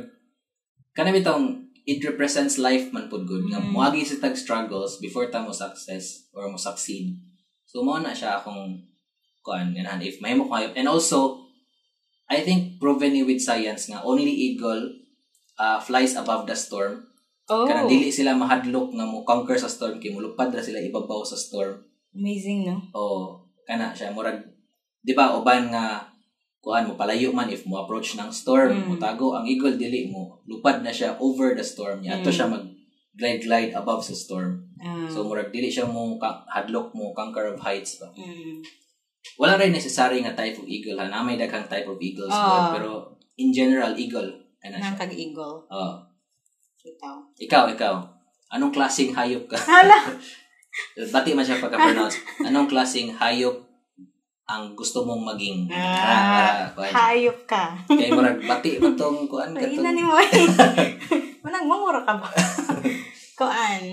kanang 0.94 1.18
bitong 1.18 1.46
it 1.90 1.98
represents 2.06 2.62
life 2.62 2.94
man 2.94 3.10
pud 3.10 3.26
good 3.26 3.50
nga 3.50 3.58
Mm. 3.58 3.74
moagi 3.74 4.06
sa 4.06 4.22
tag 4.22 4.38
struggles 4.38 5.02
before 5.02 5.26
ta 5.34 5.42
mo 5.42 5.50
success 5.50 6.30
or 6.38 6.46
mo 6.46 6.60
succeed. 6.60 7.18
So 7.72 7.80
mo 7.82 7.96
na 7.98 8.12
siya 8.12 8.36
akong 8.36 8.76
kuan 9.40 9.72
ganahan 9.72 10.04
if 10.04 10.20
mahimo 10.20 10.46
ko 10.46 10.60
hayop. 10.60 10.76
And 10.76 10.92
also 10.92 11.48
I 12.28 12.44
think 12.44 12.78
proven 12.78 13.16
ni 13.16 13.24
with 13.24 13.40
science 13.40 13.88
nga 13.88 14.04
only 14.04 14.28
eagle 14.28 14.92
uh, 15.56 15.80
flies 15.80 16.20
above 16.20 16.44
the 16.44 16.56
storm. 16.56 17.08
Oh, 17.48 17.68
Kanang 17.68 17.88
dili 17.88 18.08
sila 18.08 18.36
mahadlok 18.36 18.92
nga 18.92 19.04
mo 19.04 19.24
conquer 19.24 19.56
sa 19.56 19.68
storm 19.68 20.00
kay 20.00 20.12
mulupad 20.12 20.52
ra 20.52 20.60
sila 20.60 20.80
ibabaw 20.80 21.24
sa 21.24 21.36
storm. 21.36 21.80
amazing, 22.12 22.68
no? 22.68 22.76
o 22.92 23.32
kana 23.64 23.96
siya 23.96 24.12
murag 24.12 24.44
di 25.00 25.16
ba 25.16 25.32
uban 25.32 25.72
nga 25.72 26.04
kuan 26.60 26.84
mo 26.84 27.00
palayo 27.00 27.32
man 27.32 27.48
if 27.48 27.64
mo 27.64 27.80
approach 27.80 28.20
ng 28.20 28.28
storm 28.28 28.76
Mm. 28.76 28.88
mo 28.92 28.96
tago 29.00 29.32
ang 29.32 29.48
eagle 29.48 29.80
dili 29.80 30.12
mo 30.12 30.44
lupad 30.44 30.84
na 30.84 30.92
siya 30.92 31.16
over 31.24 31.56
the 31.56 31.64
storm 31.64 32.04
niya 32.04 32.20
ato 32.20 32.28
Mm. 32.28 32.36
siya 32.36 32.48
mag 32.52 32.64
glide 33.16 33.42
glide 33.44 33.72
above 33.76 34.02
sa 34.02 34.16
storm 34.16 34.64
Ah, 34.82 35.06
so 35.06 35.22
murag 35.22 35.54
dili 35.54 35.70
siya 35.70 35.86
mo 35.86 36.18
hadlok 36.50 36.90
mo 36.98 37.14
conquer 37.14 37.54
of 37.54 37.60
heights 37.62 38.02
ba 38.02 38.10
mm. 38.18 38.58
wala 39.38 39.54
rin 39.62 39.70
necessary 39.70 40.26
nga 40.26 40.34
type 40.34 40.58
of 40.58 40.66
eagle 40.66 40.98
ha 40.98 41.06
na 41.06 41.22
may 41.22 41.38
daghang 41.38 41.70
type 41.70 41.86
of 41.86 42.02
eagles 42.02 42.34
Ah. 42.34 42.74
good, 42.74 42.82
pero 42.82 42.90
in 43.38 43.54
general 43.54 43.94
eagle 43.94 44.26
ana 44.62 44.78
siya 44.78 44.98
kag-eagle. 44.98 45.62
oh 45.70 45.94
Ikaw. 46.82 47.16
ikaw 47.38 47.64
ikaw 47.70 47.94
anong 48.52 48.74
klaseng 48.74 49.14
hayop 49.14 49.46
ka 49.46 49.58
Hala! 49.58 49.98
Bati 51.14 51.36
man 51.36 51.44
siya 51.44 51.60
pagka-pronounce. 51.60 52.48
Anong 52.48 52.64
klaseng 52.72 53.12
hayop 53.12 53.60
ang 54.48 54.72
gusto 54.76 55.04
mong 55.04 55.24
maging? 55.36 55.68
Ah, 55.72 56.68
kuan. 56.76 56.92
hayop 56.92 57.38
ka. 57.48 57.76
Kaya 57.88 58.12
murag 58.12 58.40
bati 58.44 58.80
man 58.80 58.96
tong 58.96 59.28
kuan 59.28 59.52
ka 59.52 59.64
ina 59.68 59.92
ni 59.92 60.04
mo 60.04 60.16
eh. 60.20 60.28
Manang 61.44 61.68
mamura 61.68 62.04
ka 62.04 62.16
ba? 62.20 62.28
Kuan. 63.42 63.84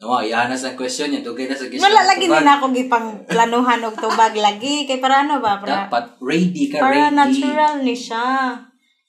Iyahan 0.00 0.48
na 0.48 0.56
sa 0.56 0.74
question 0.74 1.06
niya. 1.06 1.22
Dugay 1.22 1.46
na 1.46 1.54
sa 1.54 1.70
question. 1.70 1.84
Wala 1.84 2.02
lagi 2.02 2.24
Tubag. 2.24 2.40
din 2.40 2.50
ako 2.50 2.64
gipang 2.72 3.08
planuhan 3.28 3.84
og 3.84 3.94
tubag 3.94 4.34
lagi. 4.34 4.88
Kay 4.88 4.98
para 4.98 5.22
ano 5.22 5.38
ba? 5.38 5.60
Para, 5.60 5.86
Dapat 5.86 6.18
ready 6.18 6.66
ka, 6.66 6.80
para 6.80 7.06
ready. 7.06 7.14
natural 7.14 7.84
ni 7.84 7.94
siya. 7.94 8.58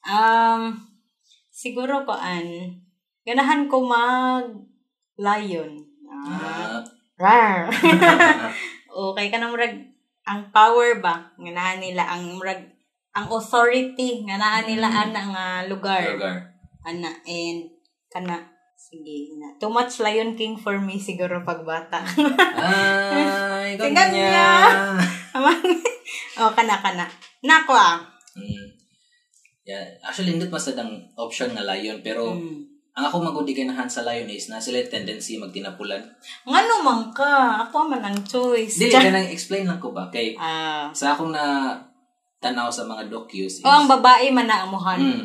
Um, 0.04 0.76
siguro 1.48 2.04
kuan. 2.04 2.44
Ganahan 3.24 3.66
ko 3.66 3.82
mag 3.82 4.46
lion. 5.16 5.80
Ah. 6.06 6.84
Rar. 7.16 7.72
okay 8.92 9.32
ka 9.32 9.38
na 9.38 9.48
murag 9.48 9.78
ang 10.22 10.52
power 10.52 11.00
ba 11.00 11.32
nganahan 11.40 11.80
nila 11.80 12.04
ang 12.04 12.36
murag 12.36 12.60
ang 13.12 13.26
authority 13.26 14.22
nganahan 14.22 14.68
nila 14.68 14.86
Mm. 14.86 15.00
ana 15.00 15.22
nga 15.30 15.46
lugar 15.66 16.04
lugar. 16.12 16.38
ana 16.84 17.10
and 17.24 17.72
kana 18.10 18.51
sige 18.92 19.16
na 19.34 19.48
too 19.56 19.70
much 19.70 19.98
lion 19.98 20.36
king 20.36 20.54
for 20.54 20.76
me 20.76 21.00
siguro 21.00 21.42
pag 21.42 21.64
bata 21.64 22.04
Ay, 22.54 23.74
ganyan. 23.80 24.12
niya. 24.12 24.52
oh 26.40 26.52
kana 26.52 26.76
kana 26.78 27.08
nako 27.42 27.72
ah 27.72 27.98
Mm. 28.32 28.64
Yeah. 29.62 29.84
Actually, 30.02 30.34
hindi 30.34 30.48
pa 30.48 30.56
sa 30.56 30.72
dang 30.72 30.88
option 31.14 31.52
nga 31.52 31.62
lion. 31.62 32.00
Pero, 32.00 32.32
Mm. 32.32 32.64
ang 32.92 33.06
ako 33.06 33.20
magudi 33.22 33.52
ganahan 33.52 33.86
sa 33.86 34.02
lion 34.02 34.24
is 34.26 34.48
na 34.48 34.56
sila 34.56 34.80
tendency 34.82 35.36
magtinapulan. 35.36 36.00
ngano 36.44 36.76
man 36.80 37.12
ka 37.12 37.28
ako 37.62 37.88
man 37.88 38.00
ang 38.02 38.16
choice 38.22 38.80
Dili, 38.80 38.88
ka 38.90 39.04
nang 39.06 39.28
explain 39.28 39.64
lang 39.64 39.78
ko 39.78 39.92
ba? 39.92 40.08
Kay, 40.08 40.32
ah 40.36 40.88
sa 40.92 41.12
akong 41.14 41.30
na 41.30 41.76
tanaw 42.38 42.68
sa 42.68 42.84
mga 42.84 43.08
docus 43.08 43.60
is, 43.60 43.62
o 43.62 43.70
ang 43.70 43.86
babae 43.86 44.28
man 44.30 44.44
na 44.46 44.64
amuhan 44.64 44.96
Mm. 44.98 45.24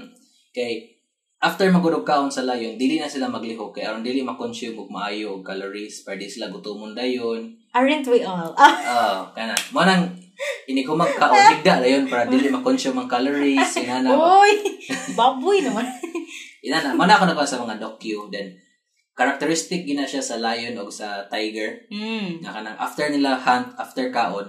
Kay 0.51 0.96
after 1.39 1.69
magudog 1.69 2.03
kaon 2.03 2.29
sa 2.29 2.43
layon, 2.43 2.75
dili 2.75 2.97
na 2.97 3.07
sila 3.07 3.29
maglihok 3.29 3.73
kay 3.73 3.85
aron 3.85 4.01
dili 4.01 4.21
ma-consume 4.21 4.77
og 4.77 4.89
maayo 4.89 5.37
og 5.37 5.43
calories 5.43 6.01
para 6.03 6.17
di 6.17 6.27
sila 6.27 6.49
gutomon 6.49 6.93
dayon. 6.93 7.53
aren't 7.73 8.09
we 8.09 8.25
all 8.25 8.57
ah 8.59 8.73
Oh, 8.73 9.19
kana. 9.33 9.53
Mo 9.71 9.85
nang 9.85 10.09
ini 10.65 10.81
ko 10.81 10.97
magkaon 10.97 11.61
higda 11.61 11.81
dayon 11.81 12.05
para 12.07 12.25
dili 12.25 12.49
ma-consume 12.49 12.97
ang 12.99 13.09
calories 13.09 13.77
inana. 13.77 14.13
Uy! 14.13 14.81
Baboy 15.13 15.61
naman. 15.61 15.85
Inana, 16.67 16.97
mo 16.97 17.05
na 17.05 17.15
ako 17.15 17.31
nakuha 17.31 17.47
sa 17.47 17.63
mga 17.63 17.79
docu 17.79 18.27
then 18.27 18.51
characteristic 19.15 19.87
gina 19.87 20.05
siya 20.05 20.21
sa 20.21 20.37
lion 20.37 20.77
o 20.77 20.91
sa 20.91 21.25
tiger 21.27 21.89
Mm. 21.89 22.43
nga 22.43 22.53
kanang 22.53 22.77
after 22.77 23.09
nila 23.09 23.33
hunt 23.35 23.73
after 23.77 24.11
kaon 24.11 24.45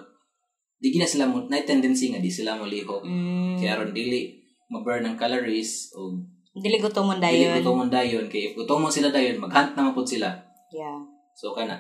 di 0.75 0.91
gina 0.91 1.05
sila 1.05 1.23
mo 1.23 1.47
na 1.47 1.63
tendency 1.63 2.09
nga 2.09 2.19
di 2.19 2.27
sila 2.27 2.57
molihok 2.57 2.99
Mm. 2.99 3.55
kaya 3.55 3.75
aron 3.75 3.93
dili 3.93 4.35
maburn 4.67 5.05
ng 5.05 5.15
calories 5.15 5.93
o 5.95 6.19
Dili 6.58 6.78
gutomon 6.78 7.18
dili 7.18 7.45
dayon. 7.45 7.62
gutomon 7.62 7.88
dayon 7.88 8.26
kay 8.26 8.49
if 8.49 8.53
gutomon 8.53 8.89
sila 8.89 9.10
dayon 9.10 9.38
maghunt 9.38 9.74
na 9.74 9.86
mapud 9.86 10.03
sila 10.03 10.34
Yeah. 10.68 10.99
so 11.32 11.53
kana 11.53 11.80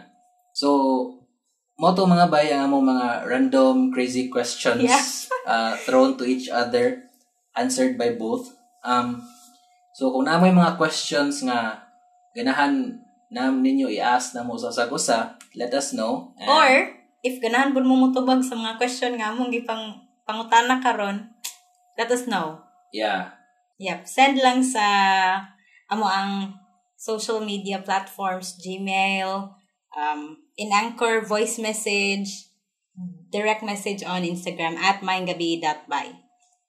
so 0.51 0.67
mo 1.75 1.91
to 1.91 2.03
mga 2.03 2.27
bay 2.27 2.49
ang 2.49 2.67
among 2.67 2.87
mga 2.87 3.07
random 3.25 3.91
crazy 3.91 4.27
questions 4.27 4.81
Yeah. 4.81 5.03
uh, 5.45 5.73
thrown 5.77 6.15
to 6.15 6.23
each 6.23 6.47
other 6.47 7.03
answered 7.53 7.93
by 7.93 8.13
both 8.13 8.47
um 8.81 9.19
so 9.91 10.09
kung 10.09 10.23
namoy 10.23 10.49
mga 10.49 10.73
questions 10.75 11.41
nga 11.41 11.83
ganahan 12.31 12.95
na 13.27 13.49
ninyo 13.49 13.91
i-ask 13.91 14.31
na 14.31 14.41
mo 14.41 14.55
sa 14.55 14.69
sagusa 14.69 15.35
let 15.53 15.69
us 15.71 15.91
know 15.91 16.31
And- 16.37 16.47
Or 16.47 16.69
if 17.21 17.37
ganahan 17.37 17.73
pud 17.73 17.83
mo 17.83 17.97
mutubag 17.99 18.39
sa 18.39 18.53
mga 18.53 18.77
question 18.77 19.17
nga 19.17 19.29
among 19.29 19.49
gipang 19.49 19.99
pangutana 20.23 20.77
karon, 20.77 21.27
let 21.95 22.07
us 22.07 22.23
know. 22.25 22.61
yeah 22.89 23.35
Yep, 23.77 24.09
send 24.09 24.41
lang 24.41 24.65
sa 24.65 24.85
amo 25.89 26.05
ang 26.09 26.57
social 26.97 27.39
media 27.39 27.77
platforms, 27.79 28.57
Gmail, 28.57 29.53
um, 29.93 30.21
in 30.57 30.73
Anchor, 30.73 31.21
voice 31.21 31.61
message, 31.61 32.49
direct 33.29 33.61
message 33.61 34.01
on 34.01 34.25
Instagram 34.25 34.75
at 34.81 35.05
mindgabi.by. 35.05 36.17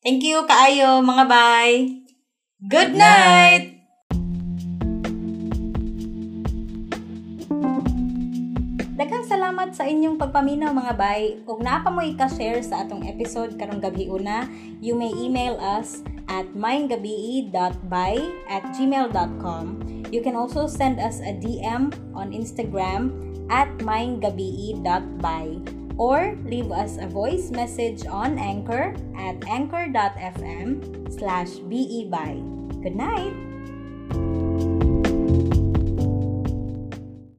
Thank 0.05 0.23
you, 0.23 0.45
kaayo, 0.45 1.01
mga 1.01 1.25
bay! 1.27 1.71
Good 2.63 2.93
Good 2.93 2.93
night! 2.95 3.65
Daghang 3.65 3.68
salamat 9.69 9.85
sa 9.85 9.85
inyong 9.85 10.17
pagpaminaw 10.17 10.73
mga 10.73 10.95
bay. 10.97 11.23
Ug 11.45 11.61
naa 11.61 11.85
pa 11.85 11.93
mo 11.93 12.01
i-share 12.01 12.65
sa 12.65 12.89
atong 12.89 13.05
episode 13.05 13.53
karong 13.61 13.85
gabi 13.85 14.09
una, 14.09 14.49
you 14.81 14.97
may 14.97 15.13
email 15.13 15.61
us 15.61 16.01
at 16.33 16.49
mindgabii.by 16.57 18.13
at 18.49 18.65
gmail.com. 18.73 19.65
You 20.09 20.25
can 20.25 20.41
also 20.41 20.65
send 20.65 20.97
us 20.97 21.21
a 21.21 21.37
DM 21.37 21.93
on 22.17 22.33
Instagram 22.33 23.13
at 23.53 23.69
mindgabii.by 23.85 25.45
or 26.01 26.33
leave 26.49 26.73
us 26.73 26.97
a 26.97 27.05
voice 27.05 27.53
message 27.53 28.09
on 28.09 28.41
Anchor 28.41 28.97
at 29.21 29.37
anchor.fm 29.45 30.81
slash 31.13 31.61
bei. 31.61 32.41
Good 32.81 32.97
night! 32.97 33.48